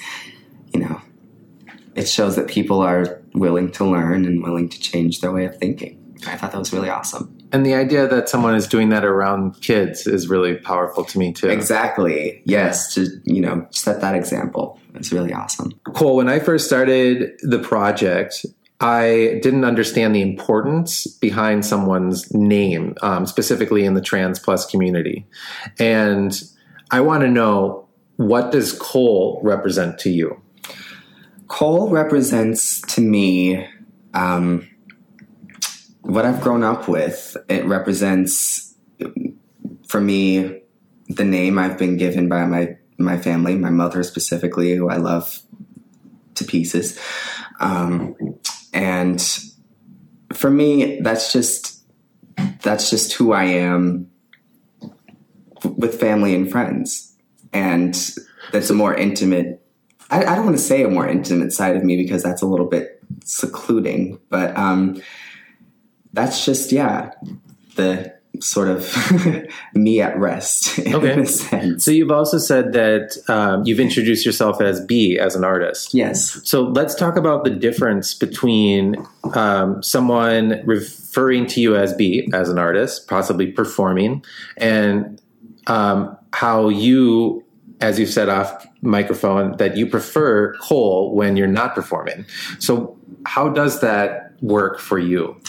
you 0.73 0.82
know, 0.82 1.01
it 1.95 2.08
shows 2.08 2.36
that 2.36 2.47
people 2.47 2.82
are 2.82 3.21
willing 3.34 3.71
to 3.71 3.86
learn 3.86 4.25
and 4.25 4.43
willing 4.43 4.69
to 4.69 4.80
change 4.80 5.21
their 5.21 5.32
way 5.32 5.45
of 5.45 5.58
thinking. 5.58 6.01
I 6.28 6.36
thought 6.36 6.51
that 6.51 6.60
was 6.60 6.73
really 6.73 6.89
awesome. 6.89 7.38
And 7.51 7.65
the 7.65 7.73
idea 7.73 8.08
that 8.08 8.27
someone 8.27 8.55
is 8.55 8.67
doing 8.67 8.89
that 8.89 9.05
around 9.05 9.62
kids 9.62 10.08
is 10.08 10.27
really 10.27 10.55
powerful 10.55 11.03
to 11.05 11.19
me 11.19 11.31
too. 11.31 11.47
Exactly. 11.47 12.41
Yes, 12.45 12.93
to 12.95 13.08
you 13.23 13.41
know, 13.41 13.67
set 13.71 14.01
that 14.01 14.15
example. 14.15 14.79
It's 14.95 15.12
really 15.12 15.34
awesome. 15.34 15.71
Cole, 15.93 16.15
when 16.15 16.29
I 16.29 16.39
first 16.39 16.65
started 16.65 17.39
the 17.41 17.60
project, 17.60 18.45
I 18.81 19.39
didn't 19.41 19.63
understand 19.63 20.15
the 20.15 20.21
importance 20.21 21.08
behind 21.08 21.65
someone's 21.65 22.34
name, 22.34 22.95
um, 23.01 23.25
specifically 23.25 23.86
in 23.86 23.93
the 23.93 24.01
trans 24.01 24.39
plus 24.39 24.69
community. 24.69 25.25
And 25.79 26.41
I 26.91 27.01
want 27.01 27.21
to 27.21 27.29
know 27.29 27.88
what 28.17 28.51
does 28.51 28.73
Cole 28.73 29.39
represent 29.43 29.99
to 29.99 30.10
you? 30.10 30.41
Cole 31.47 31.89
represents 31.89 32.81
to 32.93 33.01
me 33.01 33.67
um, 34.13 34.67
what 36.06 36.24
I've 36.26 36.41
grown 36.41 36.63
up 36.63 36.88
with. 36.88 37.36
It 37.50 37.65
represents, 37.65 38.76
for 39.88 40.00
me, 40.00 40.62
the 41.08 41.24
name 41.24 41.58
I've 41.58 41.78
been 41.78 41.98
given 41.98 42.30
by 42.30 42.46
my 42.46 42.78
my 42.98 43.18
family, 43.18 43.56
my 43.56 43.72
mother 43.72 44.04
specifically, 44.04 44.74
who 44.74 44.88
I 44.88 44.96
love 44.98 45.41
to 46.36 46.46
pieces. 46.46 46.98
Um, 47.60 48.15
and 48.74 49.22
for 50.34 50.50
me, 50.50 51.02
that's 51.02 51.34
just 51.34 51.84
that's 52.62 52.89
just 52.89 53.13
who 53.13 53.34
I 53.34 53.46
am 53.46 54.10
with 55.63 56.00
family 56.00 56.36
and 56.36 56.50
friends, 56.50 57.15
and 57.52 57.94
that's 58.52 58.70
a 58.70 58.74
more 58.74 58.94
intimate. 58.94 59.62
I, 60.12 60.24
I 60.24 60.36
don't 60.36 60.46
want 60.46 60.58
to 60.58 60.63
say 60.63 60.84
a 60.84 60.88
more 60.88 61.08
intimate 61.08 61.52
side 61.52 61.76
of 61.76 61.84
me 61.84 61.98
because 61.98 62.22
that's 62.22 62.44
a 62.44 62.46
little 62.46 62.68
bit 62.68 63.04
secluding, 63.24 64.20
but 64.30 64.56
um, 64.56 65.02
that's 66.15 66.45
just 66.45 66.71
yeah 66.71 67.12
the 67.75 68.15
sort 68.41 68.67
of 68.67 69.47
me 69.73 70.01
at 70.01 70.17
rest 70.17 70.80
okay. 70.80 71.23
So 71.78 71.91
you've 71.91 72.12
also 72.12 72.38
said 72.38 72.73
that 72.73 73.17
um, 73.30 73.63
you've 73.65 73.80
introduced 73.80 74.25
yourself 74.25 74.62
as 74.62 74.84
Be 74.86 75.19
as 75.19 75.36
an 75.36 75.43
artist. 75.43 75.93
Yes. 75.93 76.39
So 76.43 76.63
let's 76.63 76.95
talk 76.95 77.15
about 77.15 77.43
the 77.43 77.49
difference 77.49 78.13
between 78.13 78.95
um, 79.34 79.82
someone 79.82 80.62
referring 80.65 81.45
to 81.47 81.62
you 81.62 81.75
as 81.75 81.93
Be 81.93 82.30
as 82.34 82.49
an 82.49 82.58
artist, 82.58 83.08
possibly 83.08 83.51
performing, 83.51 84.23
and 84.58 85.21
um, 85.67 86.17
how 86.34 86.69
you, 86.69 87.43
as 87.82 87.99
you've 87.99 88.10
said 88.10 88.30
off 88.30 88.67
microphone, 88.82 89.58
that 89.58 89.78
you 89.78 89.88
prefer 89.88 90.56
Cole 90.58 91.15
when 91.15 91.38
you're 91.38 91.47
not 91.47 91.73
performing. 91.75 92.25
So 92.60 92.97
how 93.25 93.49
does 93.49 93.82
that 93.82 94.34
work 94.41 94.80
for 94.80 94.99
you? 94.99 95.39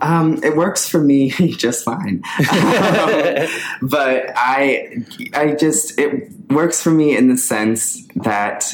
Um, 0.00 0.42
it 0.42 0.56
works 0.56 0.88
for 0.88 1.00
me 1.00 1.30
just 1.56 1.84
fine. 1.84 2.22
um, 2.50 3.46
but 3.82 4.32
I, 4.36 4.96
I 5.34 5.56
just, 5.58 5.98
it 5.98 6.30
works 6.50 6.82
for 6.82 6.90
me 6.90 7.16
in 7.16 7.28
the 7.28 7.36
sense 7.36 8.06
that 8.16 8.72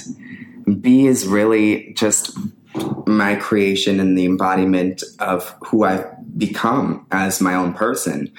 Be 0.81 1.07
is 1.07 1.27
really 1.27 1.93
just 1.95 2.37
my 3.07 3.37
creation 3.37 4.01
and 4.01 4.19
the 4.19 4.25
embodiment 4.25 5.03
of 5.21 5.55
who 5.65 5.85
I've 5.85 6.07
become 6.37 7.07
as 7.11 7.41
my 7.41 7.55
own 7.55 7.75
person. 7.75 8.33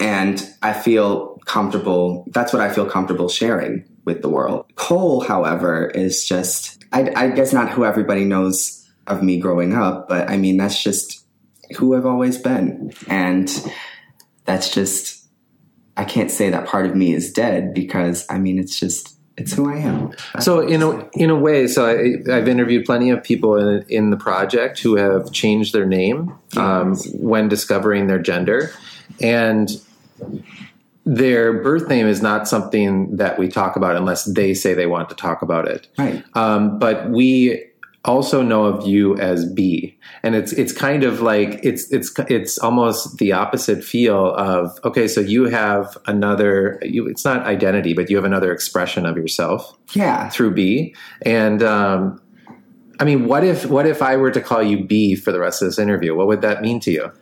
And 0.00 0.48
I 0.62 0.72
feel 0.72 1.38
comfortable, 1.44 2.24
that's 2.28 2.52
what 2.52 2.62
I 2.62 2.72
feel 2.72 2.86
comfortable 2.86 3.28
sharing 3.28 3.84
with 4.04 4.22
the 4.22 4.28
world. 4.28 4.66
Cole, 4.76 5.20
however, 5.20 5.86
is 5.86 6.26
just, 6.26 6.84
I, 6.92 7.12
I 7.14 7.30
guess 7.30 7.52
not 7.52 7.70
who 7.70 7.84
everybody 7.84 8.24
knows 8.24 8.86
of 9.06 9.22
me 9.22 9.38
growing 9.38 9.74
up, 9.74 10.08
but 10.08 10.28
I 10.28 10.36
mean, 10.36 10.56
that's 10.56 10.82
just 10.82 11.17
who 11.76 11.96
I've 11.96 12.06
always 12.06 12.38
been. 12.38 12.92
And 13.08 13.48
that's 14.44 14.72
just, 14.72 15.26
I 15.96 16.04
can't 16.04 16.30
say 16.30 16.50
that 16.50 16.66
part 16.66 16.86
of 16.86 16.94
me 16.96 17.12
is 17.12 17.32
dead 17.32 17.74
because 17.74 18.24
I 18.30 18.38
mean, 18.38 18.58
it's 18.58 18.78
just, 18.78 19.16
it's 19.36 19.52
who 19.52 19.70
I 19.70 19.76
am. 19.76 20.12
So 20.40 20.66
in 20.66 20.82
a 20.82 21.08
in 21.12 21.30
a 21.30 21.36
way, 21.36 21.68
so 21.68 21.86
I, 21.86 22.36
I've 22.36 22.48
interviewed 22.48 22.84
plenty 22.84 23.10
of 23.10 23.22
people 23.22 23.54
in 23.54 23.84
in 23.88 24.10
the 24.10 24.16
project 24.16 24.80
who 24.80 24.96
have 24.96 25.30
changed 25.30 25.72
their 25.72 25.86
name 25.86 26.36
um, 26.56 26.96
when 27.14 27.48
discovering 27.48 28.08
their 28.08 28.18
gender, 28.18 28.72
and 29.20 29.70
their 31.06 31.62
birth 31.62 31.88
name 31.88 32.08
is 32.08 32.20
not 32.20 32.48
something 32.48 33.16
that 33.16 33.38
we 33.38 33.46
talk 33.46 33.76
about 33.76 33.94
unless 33.94 34.24
they 34.24 34.54
say 34.54 34.74
they 34.74 34.86
want 34.86 35.08
to 35.10 35.14
talk 35.14 35.40
about 35.42 35.68
it. 35.68 35.86
Right. 35.96 36.24
Um, 36.34 36.80
but 36.80 37.08
we 37.08 37.64
also 38.08 38.42
know 38.42 38.64
of 38.64 38.86
you 38.86 39.16
as 39.18 39.44
Be, 39.52 39.96
and 40.22 40.34
it's 40.34 40.52
it's 40.52 40.72
kind 40.72 41.04
of 41.04 41.20
like 41.20 41.60
it's 41.62 41.92
it's 41.92 42.10
it's 42.28 42.58
almost 42.58 43.18
the 43.18 43.32
opposite 43.32 43.84
feel 43.84 44.34
of 44.34 44.76
okay, 44.84 45.06
so 45.06 45.20
you 45.20 45.44
have 45.44 45.96
another. 46.06 46.80
You, 46.82 47.06
it's 47.06 47.24
not 47.24 47.46
identity, 47.46 47.92
but 47.94 48.10
you 48.10 48.16
have 48.16 48.24
another 48.24 48.52
expression 48.52 49.06
of 49.06 49.16
yourself 49.16 49.76
Yeah. 49.94 50.28
through 50.30 50.54
Be, 50.54 50.94
and. 51.22 51.62
Um, 51.62 52.20
I 53.00 53.04
mean, 53.04 53.26
what 53.26 53.44
if 53.44 53.64
what 53.66 53.86
if 53.86 54.02
I 54.02 54.16
were 54.16 54.32
to 54.32 54.40
call 54.40 54.60
you 54.60 54.84
Be 54.84 55.14
for 55.14 55.30
the 55.30 55.38
rest 55.38 55.62
of 55.62 55.68
this 55.68 55.78
interview? 55.78 56.16
What 56.16 56.26
would 56.26 56.40
that 56.42 56.62
mean 56.62 56.80
to 56.80 56.90
you? 56.90 57.12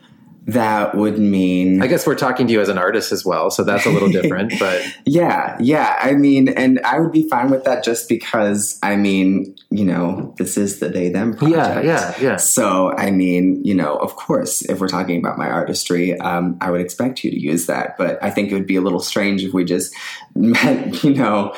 That 0.49 0.95
would 0.95 1.19
mean 1.19 1.83
I 1.83 1.89
guess 1.89 2.07
we're 2.07 2.15
talking 2.15 2.47
to 2.47 2.53
you 2.53 2.61
as 2.61 2.69
an 2.69 2.79
artist 2.79 3.11
as 3.11 3.25
well, 3.25 3.51
so 3.51 3.65
that's 3.65 3.85
a 3.85 3.91
little 3.91 4.09
different. 4.21 4.53
But 4.61 4.81
Yeah, 5.05 5.57
yeah. 5.59 5.99
I 6.01 6.13
mean, 6.13 6.49
and 6.49 6.79
I 6.85 7.01
would 7.01 7.11
be 7.11 7.29
fine 7.29 7.51
with 7.51 7.65
that 7.65 7.83
just 7.83 8.09
because 8.09 8.79
I 8.83 8.95
mean, 8.95 9.57
you 9.71 9.85
know, 9.85 10.35
this 10.39 10.57
is 10.57 10.79
the 10.79 10.89
they 10.89 11.09
them 11.09 11.35
project. 11.37 11.57
yeah, 11.57 11.81
yeah, 11.83 12.15
yeah. 12.21 12.37
So, 12.37 12.93
I 12.93 13.11
mean, 13.11 13.61
you 13.65 13.75
know, 13.75 13.97
of 13.97 14.15
course, 14.15 14.63
if 14.63 14.79
we're 14.81 14.87
talking 14.87 15.19
about 15.19 15.37
my 15.37 15.51
artistry, 15.51 16.17
um, 16.21 16.57
I 16.61 16.71
would 16.71 16.81
expect 16.81 17.25
you 17.25 17.31
to 17.33 17.39
use 17.41 17.67
that. 17.67 17.99
But 17.99 18.23
I 18.23 18.31
think 18.31 18.51
it 18.53 18.55
would 18.55 18.69
be 18.69 18.77
a 18.77 18.81
little 18.81 19.01
strange 19.01 19.43
if 19.43 19.53
we 19.53 19.65
just 19.65 19.93
met, 20.37 21.03
you 21.03 21.15
know, 21.15 21.55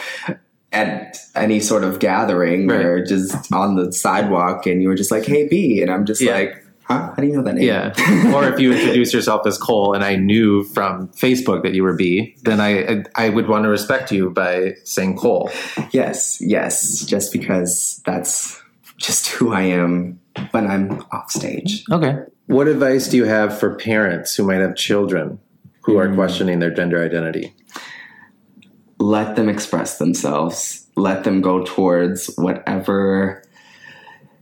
at 0.72 1.18
any 1.34 1.60
sort 1.60 1.84
of 1.84 1.98
gathering 1.98 2.68
Right. 2.68 2.84
or 2.84 3.04
just 3.04 3.52
on 3.52 3.76
the 3.76 3.92
sidewalk 3.92 4.66
and 4.66 4.82
you 4.82 4.88
were 4.88 4.94
just 4.94 5.10
like, 5.10 5.24
hey, 5.24 5.46
Be. 5.48 5.80
And 5.82 5.90
I'm 5.90 6.04
just 6.04 6.20
Yeah. 6.20 6.32
like, 6.32 6.64
huh? 6.88 7.12
How 7.14 7.14
do 7.14 7.26
you 7.26 7.36
know 7.36 7.42
that 7.42 7.54
name? 7.54 7.64
Yeah. 7.64 7.92
or 8.34 8.44
if 8.52 8.58
you 8.58 8.72
introduce 8.72 9.12
yourself 9.12 9.46
as 9.46 9.58
Cole 9.58 9.94
and 9.94 10.02
I 10.02 10.16
knew 10.16 10.64
from 10.64 11.08
Facebook 11.08 11.62
that 11.62 11.74
you 11.74 11.82
were 11.82 11.94
Be, 11.94 12.36
then 12.42 12.60
I 12.60 13.04
I 13.14 13.28
would 13.28 13.48
want 13.48 13.64
to 13.64 13.68
respect 13.68 14.10
you 14.10 14.30
by 14.30 14.74
saying 14.84 15.16
Cole. 15.16 15.50
yes, 15.90 16.40
yes. 16.40 17.04
Just 17.04 17.32
because 17.32 18.00
that's 18.04 18.60
just 18.96 19.28
who 19.28 19.52
I 19.52 19.62
am 19.62 20.20
when 20.50 20.66
I'm 20.66 21.04
off 21.12 21.30
stage. 21.30 21.84
Okay. 21.90 22.16
What 22.46 22.66
advice 22.66 23.08
do 23.08 23.16
you 23.16 23.24
have 23.24 23.58
for 23.58 23.76
parents 23.76 24.34
who 24.34 24.44
might 24.44 24.60
have 24.60 24.74
children 24.74 25.38
who 25.82 25.98
are 25.98 26.08
hmm. 26.08 26.14
questioning 26.14 26.58
their 26.58 26.72
gender 26.72 27.04
identity? 27.04 27.54
let 29.00 29.36
them 29.36 29.48
express 29.48 29.98
themselves. 29.98 30.86
Let 30.96 31.24
them 31.24 31.40
go 31.40 31.64
towards 31.64 32.34
whatever 32.36 33.42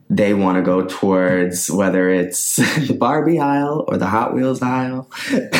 they 0.09 0.33
want 0.33 0.57
to 0.57 0.61
go 0.61 0.85
towards, 0.85 1.69
whether 1.69 2.09
it's 2.09 2.55
the 2.87 2.95
Barbie 2.97 3.39
aisle 3.39 3.85
or 3.87 3.97
the 3.97 4.07
Hot 4.07 4.33
Wheels 4.33 4.61
aisle. 4.61 5.09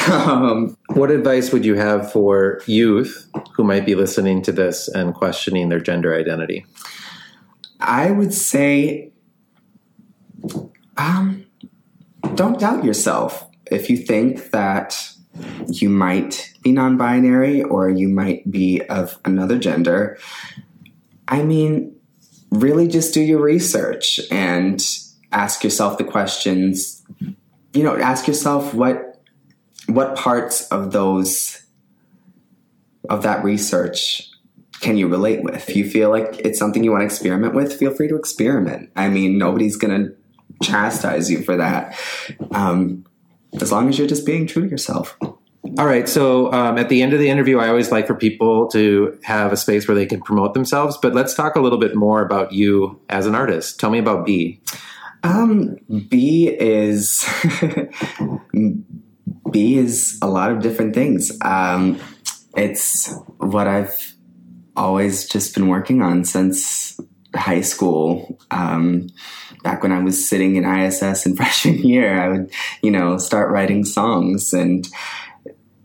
um, 0.10 0.77
What 0.89 1.12
advice 1.12 1.51
would 1.51 1.65
you 1.65 1.75
have 1.75 2.12
for 2.12 2.62
youth 2.65 3.29
who 3.55 3.63
might 3.63 3.86
be 3.86 3.95
listening 3.95 4.41
to 4.43 4.51
this 4.51 4.88
and 4.88 5.13
questioning 5.13 5.69
their 5.69 5.79
gender 5.81 6.15
identity? 6.15 6.65
I 7.79 8.12
would 8.12 8.33
say, 8.33 9.12
um, 10.95 11.45
don't 12.36 12.60
doubt 12.60 12.83
yourself. 12.83 13.45
If 13.69 13.89
you 13.89 13.97
think 13.97 14.51
that 14.51 14.97
you 15.67 15.89
might 15.89 16.53
be 16.63 16.71
non 16.71 16.97
binary 16.97 17.63
or 17.63 17.89
you 17.89 18.07
might 18.07 18.49
be 18.49 18.81
of 18.83 19.19
another 19.25 19.60
gender, 19.60 20.17
I 21.27 21.43
mean, 21.43 21.96
really 22.51 22.88
just 22.88 23.13
do 23.13 23.21
your 23.21 23.41
research 23.41 24.19
and 24.31 24.83
ask 25.31 25.63
yourself 25.63 25.97
the 25.97 26.03
questions. 26.03 27.03
You 27.73 27.83
know, 27.83 27.97
ask 27.97 28.27
yourself 28.27 28.73
what 28.73 29.21
what 29.88 30.15
parts 30.17 30.67
of 30.67 30.91
those 30.91 31.62
of 33.10 33.23
that 33.23 33.43
research 33.43 34.29
can 34.79 34.97
you 34.97 35.07
relate 35.07 35.43
with? 35.43 35.69
If 35.69 35.75
you 35.75 35.89
feel 35.89 36.10
like 36.10 36.39
it's 36.39 36.60
something 36.60 36.83
you 36.83 36.91
want 36.91 37.01
to 37.01 37.05
experiment 37.05 37.55
with, 37.55 37.77
feel 37.77 37.93
free 37.93 38.07
to 38.10 38.15
experiment. 38.15 38.91
I 38.95 39.10
mean, 39.10 39.38
nobody's 39.38 39.77
to 39.77 40.15
chastise 40.62 41.31
you 41.31 41.41
for 41.41 41.57
that. 41.57 41.97
Um, 42.51 43.05
as 43.62 43.71
long 43.71 43.89
as 43.89 43.97
you're 43.97 44.07
just 44.07 44.25
being 44.25 44.45
true 44.45 44.63
to 44.63 44.69
yourself. 44.69 45.17
All 45.77 45.86
right. 45.86 46.08
So 46.08 46.51
um, 46.53 46.77
at 46.77 46.89
the 46.89 47.01
end 47.01 47.13
of 47.13 47.19
the 47.19 47.30
interview, 47.30 47.60
I 47.60 47.67
always 47.67 47.91
like 47.91 48.08
for 48.08 48.15
people 48.15 48.67
to 48.69 49.17
have 49.23 49.51
a 49.51 49.58
space 49.58 49.88
where 49.88 49.95
they 49.95 50.06
can 50.06 50.21
promote 50.21 50.53
themselves. 50.53 50.97
But 51.01 51.13
let's 51.13 51.34
talk 51.34 51.56
a 51.56 51.60
little 51.60 51.80
bit 51.80 51.95
more 51.95 52.21
about 52.21 52.51
you 52.51 52.99
as 53.10 53.25
an 53.25 53.36
artist. 53.36 53.80
Tell 53.80 53.89
me 53.89 53.99
about 53.99 54.25
Be. 54.25 54.62
Um, 55.23 55.77
Be 56.10 56.47
is 56.47 57.27
Be 59.51 59.77
is 59.77 60.17
a 60.21 60.27
lot 60.27 60.51
of 60.51 60.62
different 60.62 60.93
things. 60.93 61.32
Um, 61.41 61.99
it's 62.56 63.13
what 63.38 63.67
I've 63.67 64.13
always 64.75 65.27
just 65.27 65.53
been 65.53 65.67
working 65.67 66.01
on 66.01 66.23
since 66.23 66.99
high 67.36 67.62
school. 67.62 68.39
Um, 68.51 69.10
back 69.63 69.84
when 69.84 69.91
I 69.91 70.01
was 70.01 70.27
sitting 70.27 70.56
in 70.56 70.65
ISS 70.65 71.25
in 71.25 71.36
freshman 71.38 71.80
year, 71.80 72.21
I 72.21 72.30
would, 72.30 72.51
you 72.82 72.91
know, 72.91 73.17
start 73.17 73.51
writing 73.51 73.84
songs. 73.86 74.53
And, 74.53 74.88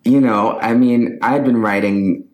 you 0.05 0.21
know, 0.21 0.59
I 0.59 0.75
mean, 0.75 1.19
I 1.23 1.33
had 1.33 1.45
been 1.45 1.59
writing 1.59 2.29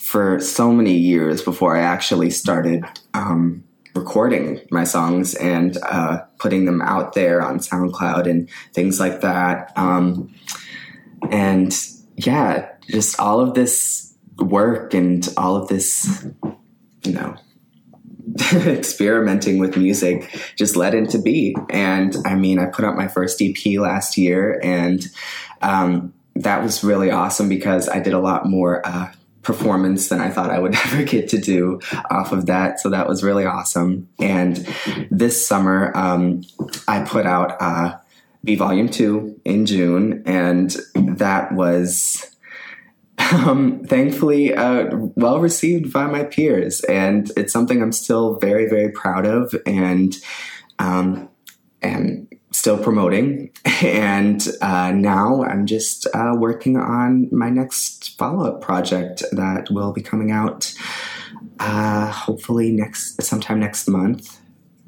for 0.00 0.40
so 0.40 0.72
many 0.72 0.96
years 0.96 1.42
before 1.42 1.76
I 1.76 1.80
actually 1.80 2.30
started 2.30 2.84
um, 3.14 3.64
recording 3.94 4.60
my 4.70 4.84
songs 4.84 5.34
and 5.34 5.76
uh, 5.82 6.18
putting 6.38 6.64
them 6.64 6.82
out 6.82 7.14
there 7.14 7.40
on 7.42 7.58
SoundCloud 7.58 8.28
and 8.28 8.48
things 8.72 8.98
like 8.98 9.20
that. 9.20 9.72
Um, 9.76 10.34
and 11.30 11.74
yeah, 12.16 12.68
just 12.88 13.18
all 13.20 13.40
of 13.40 13.54
this 13.54 14.14
work 14.38 14.94
and 14.94 15.26
all 15.36 15.56
of 15.56 15.68
this, 15.68 16.26
you 17.04 17.12
know, 17.12 17.36
experimenting 18.54 19.58
with 19.58 19.76
music 19.76 20.52
just 20.56 20.76
led 20.76 20.94
into 20.94 21.18
Be. 21.18 21.54
And 21.70 22.16
I 22.24 22.34
mean, 22.34 22.58
I 22.58 22.66
put 22.66 22.84
out 22.84 22.96
my 22.96 23.08
first 23.08 23.40
EP 23.40 23.78
last 23.78 24.16
year, 24.16 24.60
and 24.62 25.06
um, 25.62 26.13
that 26.36 26.62
was 26.62 26.82
really 26.82 27.10
awesome 27.10 27.48
because 27.48 27.88
I 27.88 28.00
did 28.00 28.12
a 28.12 28.18
lot 28.18 28.46
more 28.46 28.86
uh, 28.86 29.12
performance 29.42 30.08
than 30.08 30.20
I 30.20 30.30
thought 30.30 30.50
I 30.50 30.58
would 30.58 30.74
ever 30.86 31.02
get 31.04 31.28
to 31.30 31.38
do 31.38 31.80
off 32.10 32.32
of 32.32 32.46
that. 32.46 32.80
So 32.80 32.90
that 32.90 33.08
was 33.08 33.22
really 33.22 33.44
awesome. 33.44 34.08
And 34.18 34.56
this 35.10 35.46
summer, 35.46 35.96
um, 35.96 36.42
I 36.88 37.04
put 37.04 37.26
out 37.26 37.56
uh, 37.60 37.98
Be 38.42 38.56
Volume 38.56 38.88
2 38.88 39.40
in 39.44 39.66
June, 39.66 40.22
and 40.26 40.76
that 40.94 41.52
was 41.52 42.34
um, 43.32 43.84
thankfully 43.84 44.54
uh, 44.54 44.88
well 44.92 45.40
received 45.40 45.92
by 45.92 46.06
my 46.06 46.24
peers, 46.24 46.80
and 46.84 47.30
it's 47.36 47.52
something 47.52 47.80
I'm 47.80 47.92
still 47.92 48.38
very, 48.40 48.68
very 48.68 48.90
proud 48.90 49.24
of, 49.24 49.54
and 49.66 50.14
um, 50.78 51.28
and 51.80 52.26
still 52.64 52.82
promoting. 52.82 53.50
And 53.82 54.46
uh, 54.62 54.92
now 54.92 55.42
I'm 55.42 55.66
just 55.66 56.06
uh, 56.14 56.34
working 56.38 56.78
on 56.78 57.28
my 57.30 57.50
next 57.50 58.16
follow 58.16 58.46
up 58.46 58.62
project 58.62 59.22
that 59.32 59.70
will 59.70 59.92
be 59.92 60.00
coming 60.00 60.30
out 60.30 60.72
uh, 61.58 62.10
hopefully 62.10 62.70
next 62.72 63.20
sometime 63.22 63.60
next 63.60 63.86
month, 63.88 64.40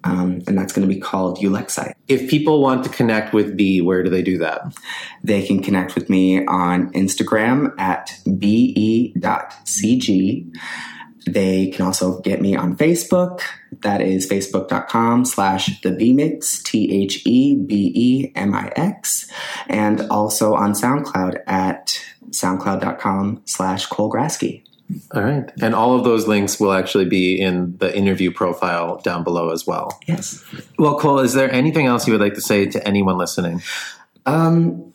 um, 0.05 0.41
and 0.47 0.57
that's 0.57 0.73
going 0.73 0.89
to 0.89 0.95
be 0.95 1.01
called 1.01 1.39
Ulexite. 1.39 1.93
If 2.09 2.31
people 2.31 2.63
want 2.63 2.85
to 2.85 2.91
connect 2.91 3.35
with 3.35 3.57
Be, 3.57 3.83
where 3.83 4.03
do 4.03 4.09
they 4.09 4.23
do 4.23 4.39
that? 4.39 4.63
They 5.23 5.47
can 5.47 5.63
connect 5.63 5.95
with 5.95 6.09
me 6.09 6.47
on 6.47 6.91
Instagram 6.93 7.79
at 7.79 8.19
be.cg. 8.39 9.17
They 11.27 11.69
can 11.69 11.85
also 11.85 12.21
get 12.21 12.41
me 12.41 12.55
on 12.55 12.77
Facebook. 12.77 13.41
That 13.83 14.01
is 14.01 14.29
facebook.com 14.29 15.25
slash 15.25 15.81
the 15.83 15.91
bmix, 15.91 16.63
T 16.63 17.03
H 17.03 17.27
E 17.27 17.57
B 17.57 17.93
E 17.95 18.33
M 18.35 18.55
I 18.55 18.73
X. 18.77 19.31
And 19.69 20.03
also 20.09 20.55
on 20.55 20.73
SoundCloud 20.73 21.41
at 21.47 22.01
soundcloud.com 22.31 23.43
slash 23.45 23.87
Cole 23.87 24.11
Grasky. 24.11 24.63
All 25.13 25.23
right. 25.23 25.51
And 25.61 25.75
all 25.75 25.99
of 25.99 26.05
those 26.05 26.29
links 26.29 26.61
will 26.61 26.73
actually 26.73 27.07
be 27.07 27.41
in 27.41 27.77
the 27.79 27.97
interview 27.97 28.31
profile 28.31 28.99
down 28.99 29.25
below 29.25 29.51
as 29.51 29.67
well. 29.67 29.99
Yes. 30.07 30.45
Well, 30.79 30.99
Cole, 30.99 31.19
is 31.19 31.33
there 31.33 31.51
anything 31.53 31.87
else 31.87 32.07
you 32.07 32.13
would 32.13 32.23
like 32.23 32.35
to 32.35 32.41
say 32.41 32.67
to 32.67 32.87
anyone 32.87 33.19
listening? 33.19 33.63
Um, 34.27 34.86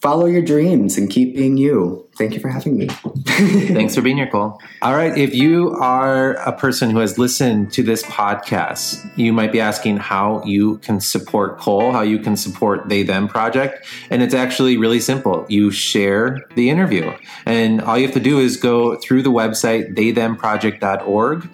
follow 0.00 0.26
your 0.26 0.42
dreams 0.42 0.96
and 0.96 1.10
keep 1.10 1.34
being 1.34 1.56
you. 1.56 2.06
Thank 2.16 2.34
you 2.34 2.40
for 2.40 2.48
having 2.48 2.76
me. 2.76 2.86
Thanks 3.26 3.94
for 3.94 4.00
being 4.00 4.16
here, 4.16 4.28
Cole. 4.28 4.60
All 4.82 4.94
right. 4.94 5.16
If 5.16 5.34
you 5.34 5.70
are 5.70 6.34
a 6.34 6.52
person 6.52 6.90
who 6.90 6.98
has 6.98 7.16
listened 7.16 7.72
to 7.74 7.82
this 7.82 8.02
podcast, 8.02 9.08
you 9.16 9.32
might 9.32 9.52
be 9.52 9.60
asking 9.60 9.98
how 9.98 10.42
you 10.44 10.78
can 10.78 11.00
support 11.00 11.58
Cole, 11.58 11.92
how 11.92 12.02
you 12.02 12.18
can 12.18 12.36
support 12.36 12.88
They 12.88 13.04
Them 13.04 13.28
Project. 13.28 13.86
And 14.10 14.22
it's 14.22 14.34
actually 14.34 14.76
really 14.76 15.00
simple. 15.00 15.46
You 15.48 15.70
share 15.70 16.44
the 16.56 16.70
interview. 16.70 17.12
And 17.46 17.80
all 17.80 17.96
you 17.96 18.06
have 18.06 18.14
to 18.14 18.20
do 18.20 18.40
is 18.40 18.56
go 18.56 18.96
through 18.96 19.22
the 19.22 19.30
website, 19.30 19.94
theythemproject.org, 19.94 21.48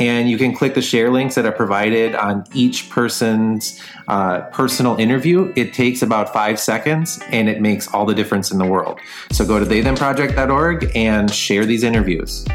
and 0.00 0.28
you 0.28 0.38
can 0.38 0.54
click 0.54 0.74
the 0.74 0.82
share 0.82 1.10
links 1.10 1.34
that 1.36 1.44
are 1.44 1.52
provided 1.52 2.14
on 2.14 2.44
each 2.54 2.88
person's 2.90 3.80
uh, 4.08 4.40
personal 4.50 4.96
interview. 4.96 5.52
It 5.54 5.74
takes 5.74 6.02
about 6.02 6.32
five 6.32 6.58
seconds 6.58 7.20
and 7.30 7.48
it 7.48 7.60
makes 7.60 7.86
all 7.92 8.06
the 8.06 8.14
difference 8.14 8.50
in 8.50 8.58
the 8.58 8.66
world. 8.66 8.98
So 9.30 9.46
go 9.46 9.60
to 9.60 9.66
theythemproject.org 9.66 10.90
and 10.96 11.30
share 11.30 11.66
these 11.66 11.84
interviews. 11.84 12.46